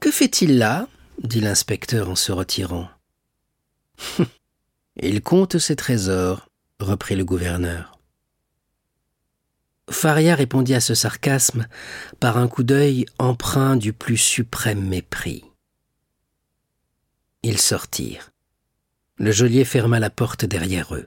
Que 0.00 0.10
fait-il 0.10 0.58
là? 0.58 0.88
dit 1.22 1.40
l'inspecteur 1.40 2.10
en 2.10 2.16
se 2.16 2.32
retirant. 2.32 2.88
Il 4.96 5.22
compte 5.22 5.58
ses 5.58 5.76
trésors, 5.76 6.48
reprit 6.80 7.16
le 7.16 7.24
gouverneur. 7.24 7.93
Faria 9.90 10.34
répondit 10.34 10.74
à 10.74 10.80
ce 10.80 10.94
sarcasme 10.94 11.66
par 12.20 12.38
un 12.38 12.48
coup 12.48 12.62
d'œil 12.62 13.06
empreint 13.18 13.76
du 13.76 13.92
plus 13.92 14.16
suprême 14.16 14.86
mépris. 14.86 15.44
Ils 17.42 17.60
sortirent. 17.60 18.30
Le 19.16 19.30
geôlier 19.30 19.64
ferma 19.64 20.00
la 20.00 20.10
porte 20.10 20.44
derrière 20.44 20.94
eux. 20.94 21.06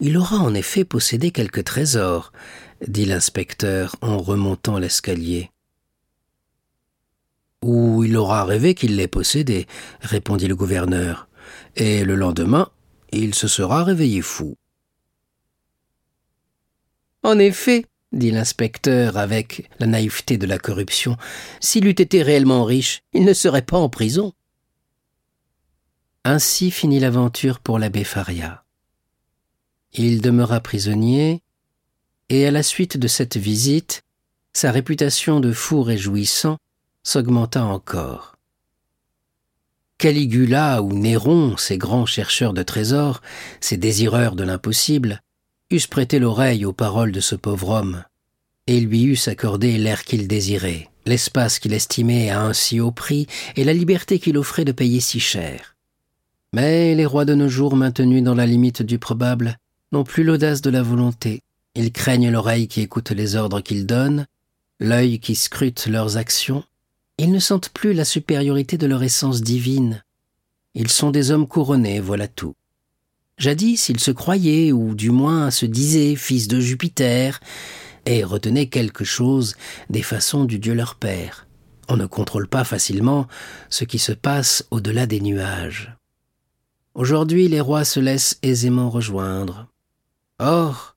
Il 0.00 0.16
aura 0.16 0.38
en 0.38 0.54
effet 0.54 0.84
possédé 0.84 1.32
quelques 1.32 1.64
trésors, 1.64 2.32
dit 2.86 3.04
l'inspecteur 3.04 3.96
en 4.00 4.18
remontant 4.18 4.78
l'escalier. 4.78 5.50
Ou 7.62 8.04
il 8.04 8.16
aura 8.16 8.44
rêvé 8.44 8.74
qu'il 8.74 8.96
les 8.96 9.08
possédait, 9.08 9.66
répondit 10.00 10.46
le 10.46 10.54
gouverneur, 10.54 11.28
et 11.74 12.04
le 12.04 12.14
lendemain, 12.14 12.70
il 13.10 13.34
se 13.34 13.48
sera 13.48 13.82
réveillé 13.82 14.22
fou. 14.22 14.56
En 17.22 17.38
effet, 17.38 17.86
dit 18.12 18.30
l'inspecteur 18.30 19.16
avec 19.16 19.68
la 19.80 19.86
naïveté 19.86 20.38
de 20.38 20.46
la 20.46 20.58
corruption, 20.58 21.16
s'il 21.60 21.86
eût 21.86 21.90
été 21.90 22.22
réellement 22.22 22.64
riche, 22.64 23.02
il 23.12 23.24
ne 23.24 23.32
serait 23.32 23.62
pas 23.62 23.78
en 23.78 23.88
prison. 23.88 24.32
Ainsi 26.24 26.70
finit 26.70 27.00
l'aventure 27.00 27.60
pour 27.60 27.78
l'abbé 27.78 28.04
Faria. 28.04 28.64
Il 29.92 30.20
demeura 30.20 30.60
prisonnier, 30.60 31.42
et 32.28 32.46
à 32.46 32.50
la 32.50 32.62
suite 32.62 32.96
de 32.98 33.08
cette 33.08 33.36
visite, 33.36 34.02
sa 34.52 34.70
réputation 34.70 35.40
de 35.40 35.52
fou 35.52 35.82
réjouissant 35.82 36.58
s'augmenta 37.02 37.64
encore. 37.64 38.36
Caligula 39.98 40.82
ou 40.82 40.92
Néron, 40.92 41.56
ces 41.56 41.78
grands 41.78 42.06
chercheurs 42.06 42.52
de 42.52 42.62
trésors, 42.62 43.20
ces 43.60 43.76
désireurs 43.76 44.36
de 44.36 44.44
l'impossible, 44.44 45.22
eussent 45.70 45.86
prêté 45.86 46.18
l'oreille 46.18 46.64
aux 46.64 46.72
paroles 46.72 47.12
de 47.12 47.20
ce 47.20 47.34
pauvre 47.34 47.70
homme, 47.70 48.04
et 48.66 48.80
lui 48.80 49.04
eussent 49.04 49.28
accordé 49.28 49.76
l'air 49.78 50.04
qu'il 50.04 50.28
désirait, 50.28 50.88
l'espace 51.06 51.58
qu'il 51.58 51.72
estimait 51.72 52.30
à 52.30 52.42
un 52.42 52.52
si 52.52 52.80
haut 52.80 52.90
prix, 52.90 53.26
et 53.56 53.64
la 53.64 53.72
liberté 53.72 54.18
qu'il 54.18 54.38
offrait 54.38 54.64
de 54.64 54.72
payer 54.72 55.00
si 55.00 55.20
cher. 55.20 55.76
Mais 56.52 56.94
les 56.94 57.06
rois 57.06 57.24
de 57.24 57.34
nos 57.34 57.48
jours, 57.48 57.76
maintenus 57.76 58.22
dans 58.22 58.34
la 58.34 58.46
limite 58.46 58.82
du 58.82 58.98
probable, 58.98 59.58
n'ont 59.92 60.04
plus 60.04 60.24
l'audace 60.24 60.62
de 60.62 60.70
la 60.70 60.82
volonté. 60.82 61.42
Ils 61.74 61.92
craignent 61.92 62.30
l'oreille 62.30 62.68
qui 62.68 62.80
écoute 62.80 63.10
les 63.10 63.36
ordres 63.36 63.60
qu'ils 63.60 63.86
donnent, 63.86 64.26
l'œil 64.80 65.20
qui 65.20 65.34
scrute 65.34 65.86
leurs 65.86 66.16
actions, 66.16 66.64
ils 67.18 67.32
ne 67.32 67.40
sentent 67.40 67.70
plus 67.70 67.92
la 67.92 68.04
supériorité 68.04 68.78
de 68.78 68.86
leur 68.86 69.02
essence 69.02 69.42
divine. 69.42 70.02
Ils 70.74 70.90
sont 70.90 71.10
des 71.10 71.30
hommes 71.30 71.48
couronnés, 71.48 72.00
voilà 72.00 72.28
tout. 72.28 72.54
Jadis, 73.38 73.88
ils 73.88 74.00
se 74.00 74.10
croyaient, 74.10 74.72
ou 74.72 74.94
du 74.94 75.10
moins 75.10 75.50
se 75.50 75.64
disaient, 75.64 76.16
fils 76.16 76.48
de 76.48 76.58
Jupiter, 76.58 77.40
et 78.04 78.24
retenaient 78.24 78.66
quelque 78.66 79.04
chose 79.04 79.54
des 79.90 80.02
façons 80.02 80.44
du 80.44 80.58
Dieu 80.58 80.74
leur 80.74 80.96
Père. 80.96 81.46
On 81.88 81.96
ne 81.96 82.06
contrôle 82.06 82.48
pas 82.48 82.64
facilement 82.64 83.28
ce 83.70 83.84
qui 83.84 83.98
se 83.98 84.12
passe 84.12 84.66
au-delà 84.70 85.06
des 85.06 85.20
nuages. 85.20 85.96
Aujourd'hui, 86.94 87.48
les 87.48 87.60
rois 87.60 87.84
se 87.84 88.00
laissent 88.00 88.38
aisément 88.42 88.90
rejoindre. 88.90 89.68
Or, 90.40 90.96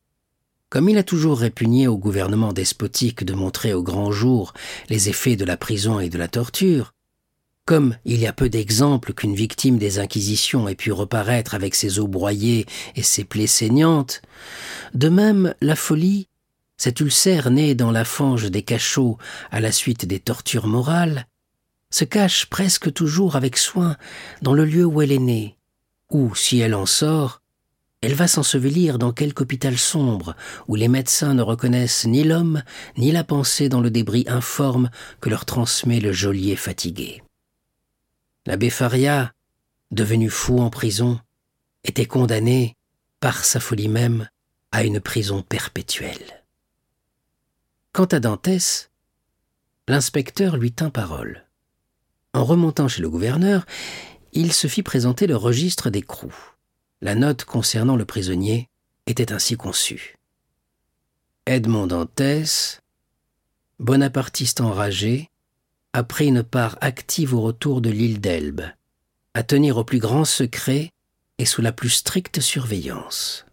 comme 0.70 0.90
il 0.90 0.98
a 0.98 1.04
toujours 1.04 1.40
répugné 1.40 1.88
au 1.88 1.98
gouvernement 1.98 2.54
despotique 2.54 3.24
de 3.24 3.34
montrer 3.34 3.74
au 3.74 3.84
grand 3.84 4.12
jour 4.12 4.54
les 4.90 5.10
effets 5.10 5.36
de 5.36 5.46
la 5.46 5.58
prison 5.58 6.00
et 6.00 6.10
de 6.10 6.18
la 6.18 6.28
torture, 6.28 6.94
comme 7.72 7.96
il 8.04 8.20
y 8.20 8.28
a 8.28 8.34
peu 8.34 8.50
d'exemples 8.50 9.14
qu'une 9.14 9.34
victime 9.34 9.78
des 9.78 9.98
Inquisitions 9.98 10.68
ait 10.68 10.76
pu 10.76 10.92
reparaître 10.92 11.56
avec 11.56 11.74
ses 11.74 12.00
os 12.00 12.10
broyés 12.10 12.66
et 12.98 13.02
ses 13.02 13.24
plaies 13.24 13.48
saignantes, 13.48 14.22
de 14.94 15.08
même 15.08 15.56
la 15.62 15.78
folie, 15.78 16.28
cet 16.76 17.00
ulcère 17.00 17.50
né 17.50 17.74
dans 17.74 17.92
la 17.92 18.04
fange 18.04 18.52
des 18.52 18.64
cachots 18.64 19.18
à 19.52 19.62
la 19.62 19.72
suite 19.72 20.06
des 20.06 20.20
tortures 20.20 20.68
morales, 20.68 21.28
se 21.92 22.04
cache 22.04 22.48
presque 22.48 22.92
toujours 22.92 23.38
avec 23.38 23.56
soin 23.56 23.96
dans 24.42 24.54
le 24.54 24.66
lieu 24.66 24.84
où 24.84 25.02
elle 25.02 25.14
est 25.14 25.18
née, 25.18 25.56
ou, 26.10 26.36
si 26.36 26.60
elle 26.60 26.76
en 26.76 26.86
sort, 26.86 27.42
elle 28.02 28.16
va 28.16 28.28
s'ensevelir 28.28 29.00
dans 29.00 29.14
quelque 29.14 29.44
hôpital 29.44 29.78
sombre 29.78 30.36
où 30.68 30.76
les 30.76 30.90
médecins 30.90 31.36
ne 31.36 31.42
reconnaissent 31.42 32.06
ni 32.06 32.26
l'homme 32.26 32.64
ni 32.98 33.14
la 33.14 33.24
pensée 33.24 33.70
dans 33.70 33.80
le 33.80 33.92
débris 33.92 34.26
informe 34.28 34.90
que 35.22 35.30
leur 35.30 35.46
transmet 35.46 36.02
le 36.02 36.12
geôlier 36.12 36.58
fatigué. 36.58 37.22
L'abbé 38.46 38.70
Faria, 38.70 39.34
devenu 39.92 40.30
fou 40.30 40.60
en 40.60 40.70
prison, 40.70 41.20
était 41.84 42.06
condamné, 42.06 42.76
par 43.20 43.44
sa 43.46 43.60
folie 43.60 43.88
même, 43.88 44.30
à 44.72 44.84
une 44.84 45.00
prison 45.00 45.44
perpétuelle. 45.44 46.44
Quant 47.94 48.06
à 48.06 48.20
Dantès, 48.20 48.90
l'inspecteur 49.88 50.58
lui 50.58 50.72
tint 50.72 50.90
parole. 50.90 51.46
En 52.34 52.46
remontant 52.46 52.88
chez 52.88 53.02
le 53.02 53.10
gouverneur, 53.10 53.66
il 54.32 54.54
se 54.54 54.68
fit 54.68 54.84
présenter 54.84 55.28
le 55.28 55.36
registre 55.36 55.90
d'écrou. 55.90 56.34
La 57.02 57.16
note 57.16 57.44
concernant 57.44 57.98
le 57.98 58.06
prisonnier 58.06 58.70
était 59.08 59.34
ainsi 59.34 59.58
conçue. 59.58 60.16
Edmond 61.46 61.88
Dantès, 61.88 62.82
bonapartiste 63.80 64.62
enragé, 64.62 65.31
a 65.94 66.04
pris 66.04 66.28
une 66.28 66.44
part 66.44 66.78
active 66.82 67.34
au 67.34 67.42
retour 67.42 67.82
de 67.82 67.90
l'île 67.90 68.22
d'Elbe, 68.22 68.62
à 69.34 69.44
tenir 69.44 69.78
au 69.78 69.84
plus 69.84 70.00
grand 70.00 70.26
secret 70.26 70.92
et 71.38 71.46
sous 71.46 71.62
la 71.62 71.72
plus 71.72 71.90
stricte 71.90 72.40
surveillance. 72.40 73.46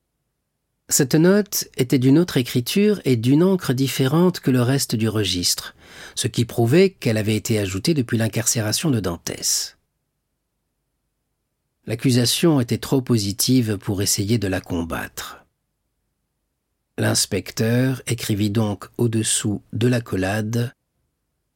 Cette 0.90 1.14
note 1.14 1.68
était 1.77 1.98
d'une 1.98 2.18
autre 2.18 2.38
écriture 2.38 3.01
et 3.05 3.16
d'une 3.16 3.42
encre 3.42 3.74
différente 3.74 4.40
que 4.40 4.51
le 4.51 4.62
reste 4.62 4.96
du 4.96 5.09
registre, 5.09 5.74
ce 6.14 6.29
qui 6.29 6.44
prouvait 6.44 6.90
qu'elle 6.90 7.18
avait 7.18 7.37
été 7.37 7.59
ajoutée 7.59 7.92
depuis 7.92 8.16
l'incarcération 8.16 8.90
de 8.90 9.01
Dantès. 9.01 9.77
L'accusation 11.87 12.61
était 12.61 12.79
trop 12.79 13.03
positive 13.03 13.79
pour 13.79 14.01
essayer 14.01 14.38
de 14.38 14.48
la 14.48 14.61
combattre. 14.61 15.44
L'inspecteur 16.98 18.03
écrivit 18.07 18.51
donc 18.51 18.87
au-dessous 18.96 19.62
de 19.72 19.88
l'accolade 19.88 20.72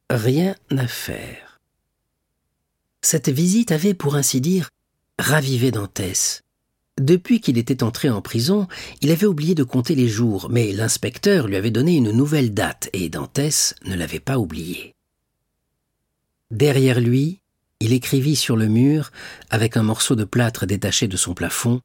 Rien 0.09 0.55
à 0.69 0.87
faire. 0.87 1.59
Cette 3.01 3.29
visite 3.29 3.71
avait, 3.71 3.93
pour 3.93 4.15
ainsi 4.15 4.41
dire, 4.41 4.69
ravivé 5.19 5.71
Dantès. 5.71 6.41
Depuis 6.99 7.41
qu'il 7.41 7.57
était 7.57 7.83
entré 7.83 8.09
en 8.09 8.21
prison, 8.21 8.67
il 9.01 9.11
avait 9.11 9.25
oublié 9.25 9.55
de 9.55 9.63
compter 9.63 9.95
les 9.95 10.07
jours, 10.07 10.49
mais 10.49 10.71
l'inspecteur 10.71 11.47
lui 11.47 11.55
avait 11.55 11.71
donné 11.71 11.95
une 11.95 12.11
nouvelle 12.11 12.53
date, 12.53 12.89
et 12.93 13.09
Dantès 13.09 13.75
ne 13.85 13.95
l'avait 13.95 14.19
pas 14.19 14.37
oublié. 14.37 14.93
Derrière 16.51 16.99
lui, 17.01 17.39
il 17.79 17.93
écrivit 17.93 18.35
sur 18.35 18.55
le 18.55 18.67
mur, 18.67 19.11
avec 19.49 19.75
un 19.75 19.83
morceau 19.83 20.15
de 20.15 20.23
plâtre 20.23 20.65
détaché 20.65 21.07
de 21.07 21.17
son 21.17 21.33
plafond, 21.33 21.81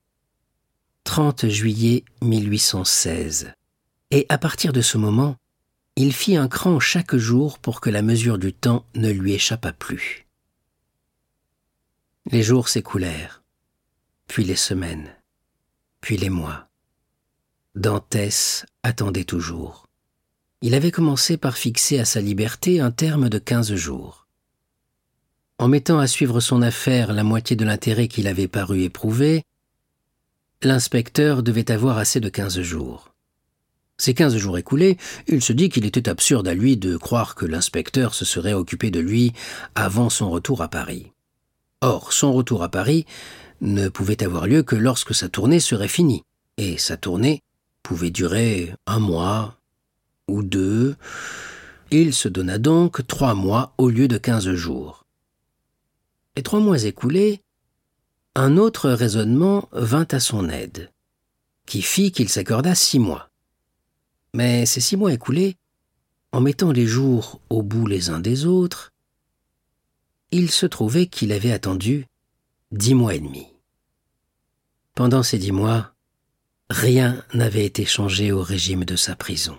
30 1.05 1.49
juillet 1.49 2.05
1816. 2.21 3.53
Et 4.11 4.27
à 4.29 4.37
partir 4.37 4.73
de 4.73 4.83
ce 4.83 4.99
moment, 4.99 5.37
il 6.01 6.13
fit 6.13 6.37
un 6.37 6.47
cran 6.47 6.79
chaque 6.79 7.17
jour 7.17 7.59
pour 7.59 7.81
que 7.81 7.91
la 7.91 8.03
mesure 8.03 8.39
du 8.39 8.53
temps 8.53 8.87
ne 8.95 9.11
lui 9.11 9.33
échappât 9.33 9.73
plus. 9.73 10.29
Les 12.31 12.45
jours 12.45 12.69
s'écoulèrent, 12.69 13.43
puis 14.29 14.45
les 14.45 14.55
semaines, 14.55 15.13
puis 16.01 16.17
les 16.17 16.31
mois. 16.31 16.69
Dantès 17.75 18.65
attendait 18.85 19.25
toujours. 19.25 19.89
Il 20.63 20.77
avait 20.77 20.93
commencé 20.93 21.37
par 21.37 21.59
fixer 21.59 21.99
à 21.99 22.05
sa 22.05 22.21
liberté 22.21 22.79
un 22.81 22.93
terme 22.93 23.29
de 23.29 23.41
quinze 23.41 23.75
jours. 23.75 24.29
En 25.59 25.67
mettant 25.67 25.99
à 25.99 26.07
suivre 26.07 26.39
son 26.39 26.63
affaire 26.63 27.13
la 27.13 27.25
moitié 27.25 27.57
de 27.57 27.65
l'intérêt 27.65 28.07
qu'il 28.07 28.29
avait 28.29 28.47
paru 28.47 28.83
éprouver, 28.83 29.43
l'inspecteur 30.63 31.43
devait 31.43 31.73
avoir 31.73 31.99
assez 31.99 32.21
de 32.21 32.29
quinze 32.29 32.61
jours. 32.61 33.08
Ces 33.99 34.15
quinze 34.15 34.37
jours 34.37 34.57
écoulés, 34.57 34.97
il 35.27 35.43
se 35.43 35.53
dit 35.53 35.69
qu'il 35.69 35.85
était 35.85 36.09
absurde 36.09 36.47
à 36.47 36.55
lui 36.55 36.77
de 36.77 36.97
croire 36.97 37.35
que 37.35 37.45
l'inspecteur 37.45 38.15
se 38.15 38.25
serait 38.25 38.53
occupé 38.53 38.91
de 38.93 39.01
lui 39.01 39.33
avant 39.75 40.09
son 40.09 40.31
retour 40.31 40.63
à 40.63 40.69
Paris. 40.69 41.13
Or, 41.81 42.13
son 42.13 42.33
retour 42.33 42.63
à 42.63 42.69
Paris 42.69 43.07
ne 43.61 43.89
pouvait 43.89 44.23
avoir 44.23 44.47
lieu 44.47 44.63
que 44.63 44.77
lorsque 44.77 45.15
sa 45.15 45.29
tournée 45.29 45.59
serait 45.59 45.89
finie, 45.89 46.23
et 46.59 46.79
sa 46.79 46.97
tournée 46.97 47.43
pouvait 47.83 48.11
durer 48.11 48.73
un 48.87 49.01
mois 49.01 49.59
ou 50.29 50.43
deux. 50.43 50.97
Il 51.91 52.13
se 52.15 52.29
donna 52.29 52.59
donc 52.59 53.07
trois 53.07 53.35
mois 53.35 53.73
au 53.79 53.89
lieu 53.89 54.07
de 54.07 54.19
quinze 54.19 54.53
jours. 54.53 55.07
Les 56.37 56.43
trois 56.43 56.61
mois 56.61 56.85
écoulés, 56.85 57.41
un 58.37 58.59
autre 58.59 58.91
raisonnement 58.91 59.69
vint 59.73 60.07
à 60.13 60.21
son 60.21 60.49
aide, 60.49 60.93
qui 61.67 61.83
fit 61.83 62.13
qu'il 62.13 62.29
s'accorda 62.29 62.77
six 62.77 63.01
mois. 63.01 63.31
Mais 64.39 64.67
ces 64.67 64.81
six 64.81 64.97
mois 64.97 65.13
écoulés, 65.13 65.57
en 66.31 66.41
mettant 66.41 66.71
les 66.71 66.87
jours 66.87 67.41
au 67.51 67.65
bout 67.65 67.89
les 67.89 68.09
uns 68.09 68.21
des 68.21 68.47
autres, 68.47 68.93
il 70.31 70.53
se 70.53 70.65
trouvait 70.65 71.09
qu'il 71.09 71.33
avait 71.33 71.51
attendu 71.51 72.07
dix 72.71 72.95
mois 72.95 73.17
et 73.17 73.19
demi. 73.19 73.49
Pendant 74.95 75.25
ces 75.25 75.39
dix 75.39 75.51
mois, 75.51 75.93
rien 76.71 77.25
n'avait 77.35 77.65
été 77.65 77.85
changé 77.85 78.31
au 78.31 78.41
régime 78.41 78.85
de 78.85 78.95
sa 78.95 79.17
prison. 79.17 79.59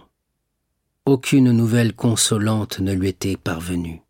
Aucune 1.03 1.51
nouvelle 1.51 1.93
consolante 1.93 2.79
ne 2.79 2.93
lui 2.93 3.09
était 3.09 3.35
parvenue. 3.35 4.01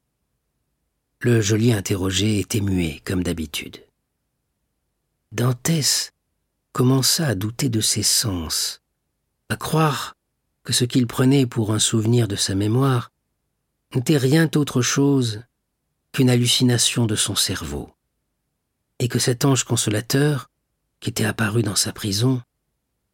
Le 1.22 1.42
geôlier 1.42 1.74
interrogé 1.74 2.38
était 2.38 2.62
muet, 2.62 3.02
comme 3.04 3.24
d'habitude. 3.24 3.84
Dantès 5.32 6.14
commença 6.74 7.26
à 7.26 7.34
douter 7.34 7.70
de 7.70 7.82
ses 7.82 8.04
sens, 8.04 8.84
à 9.50 9.56
croire 9.56 10.14
que 10.70 10.76
ce 10.76 10.86
qu'il 10.86 11.08
prenait 11.08 11.48
pour 11.48 11.74
un 11.74 11.80
souvenir 11.80 12.28
de 12.28 12.36
sa 12.36 12.54
mémoire 12.54 13.12
n'était 13.96 14.18
rien 14.18 14.48
autre 14.56 14.84
chose 14.84 15.42
qu'une 16.12 16.30
hallucination 16.30 17.08
de 17.08 17.16
son 17.16 17.34
cerveau, 17.34 17.90
et 19.00 19.08
que 19.08 19.18
cet 19.18 19.46
ange 19.46 19.64
consolateur, 19.64 20.52
qui 21.00 21.10
était 21.10 21.26
apparu 21.26 21.64
dans 21.64 21.76
sa 21.76 21.92
prison, 21.92 22.44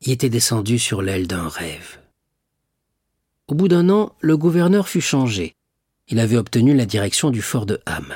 y 0.02 0.12
était 0.12 0.30
descendu 0.30 0.78
sur 0.78 1.02
l'aile 1.02 1.28
d'un 1.28 1.48
rêve. 1.48 2.02
Au 3.48 3.56
bout 3.56 3.70
d'un 3.70 3.88
an, 3.88 4.14
le 4.20 4.36
gouverneur 4.36 4.90
fut 4.90 5.00
changé. 5.00 5.56
Il 6.10 6.20
avait 6.20 6.36
obtenu 6.36 6.76
la 6.76 6.86
direction 6.86 7.30
du 7.32 7.42
fort 7.42 7.66
de 7.66 7.80
Ham. 7.86 8.14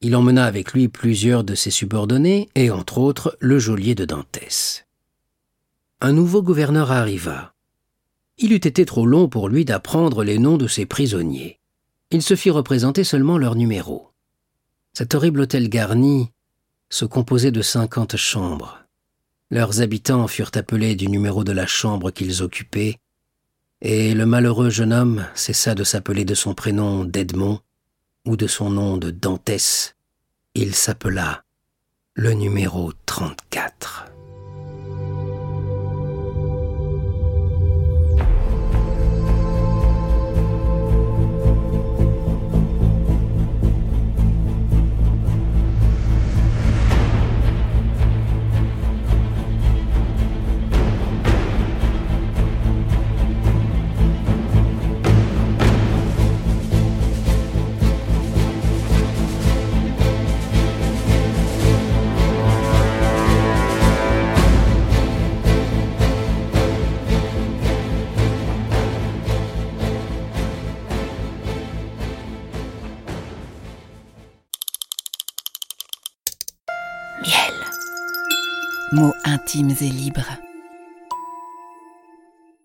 Il 0.00 0.16
emmena 0.16 0.46
avec 0.46 0.72
lui 0.72 0.88
plusieurs 0.88 1.44
de 1.44 1.54
ses 1.54 1.70
subordonnés, 1.70 2.48
et 2.54 2.70
entre 2.70 2.96
autres 2.96 3.36
le 3.40 3.58
geôlier 3.58 3.94
de 3.94 4.06
Dantès. 4.06 4.86
Un 6.00 6.14
nouveau 6.14 6.42
gouverneur 6.42 6.90
arriva. 6.92 7.52
Il 8.38 8.52
eût 8.52 8.56
été 8.56 8.84
trop 8.84 9.06
long 9.06 9.28
pour 9.28 9.48
lui 9.48 9.64
d'apprendre 9.64 10.22
les 10.22 10.38
noms 10.38 10.58
de 10.58 10.66
ses 10.66 10.84
prisonniers. 10.84 11.58
Il 12.10 12.22
se 12.22 12.36
fit 12.36 12.50
représenter 12.50 13.02
seulement 13.02 13.38
leurs 13.38 13.54
numéros. 13.56 14.10
Cet 14.92 15.14
horrible 15.14 15.40
hôtel 15.40 15.68
garni 15.68 16.30
se 16.90 17.04
composait 17.04 17.50
de 17.50 17.62
cinquante 17.62 18.16
chambres. 18.16 18.78
Leurs 19.50 19.80
habitants 19.80 20.26
furent 20.28 20.50
appelés 20.54 20.96
du 20.96 21.08
numéro 21.08 21.44
de 21.44 21.52
la 21.52 21.66
chambre 21.66 22.10
qu'ils 22.10 22.42
occupaient, 22.42 22.98
et 23.80 24.14
le 24.14 24.26
malheureux 24.26 24.70
jeune 24.70 24.92
homme 24.92 25.26
cessa 25.34 25.74
de 25.74 25.84
s'appeler 25.84 26.24
de 26.24 26.34
son 26.34 26.54
prénom 26.54 27.04
d'Edmond 27.04 27.60
ou 28.26 28.36
de 28.36 28.46
son 28.46 28.70
nom 28.70 28.96
de 28.96 29.10
Dantès. 29.10 29.94
Il 30.54 30.74
s'appela 30.74 31.44
le 32.14 32.32
numéro 32.32 32.92
34. 33.06 33.65
Intimes. 79.58 80.05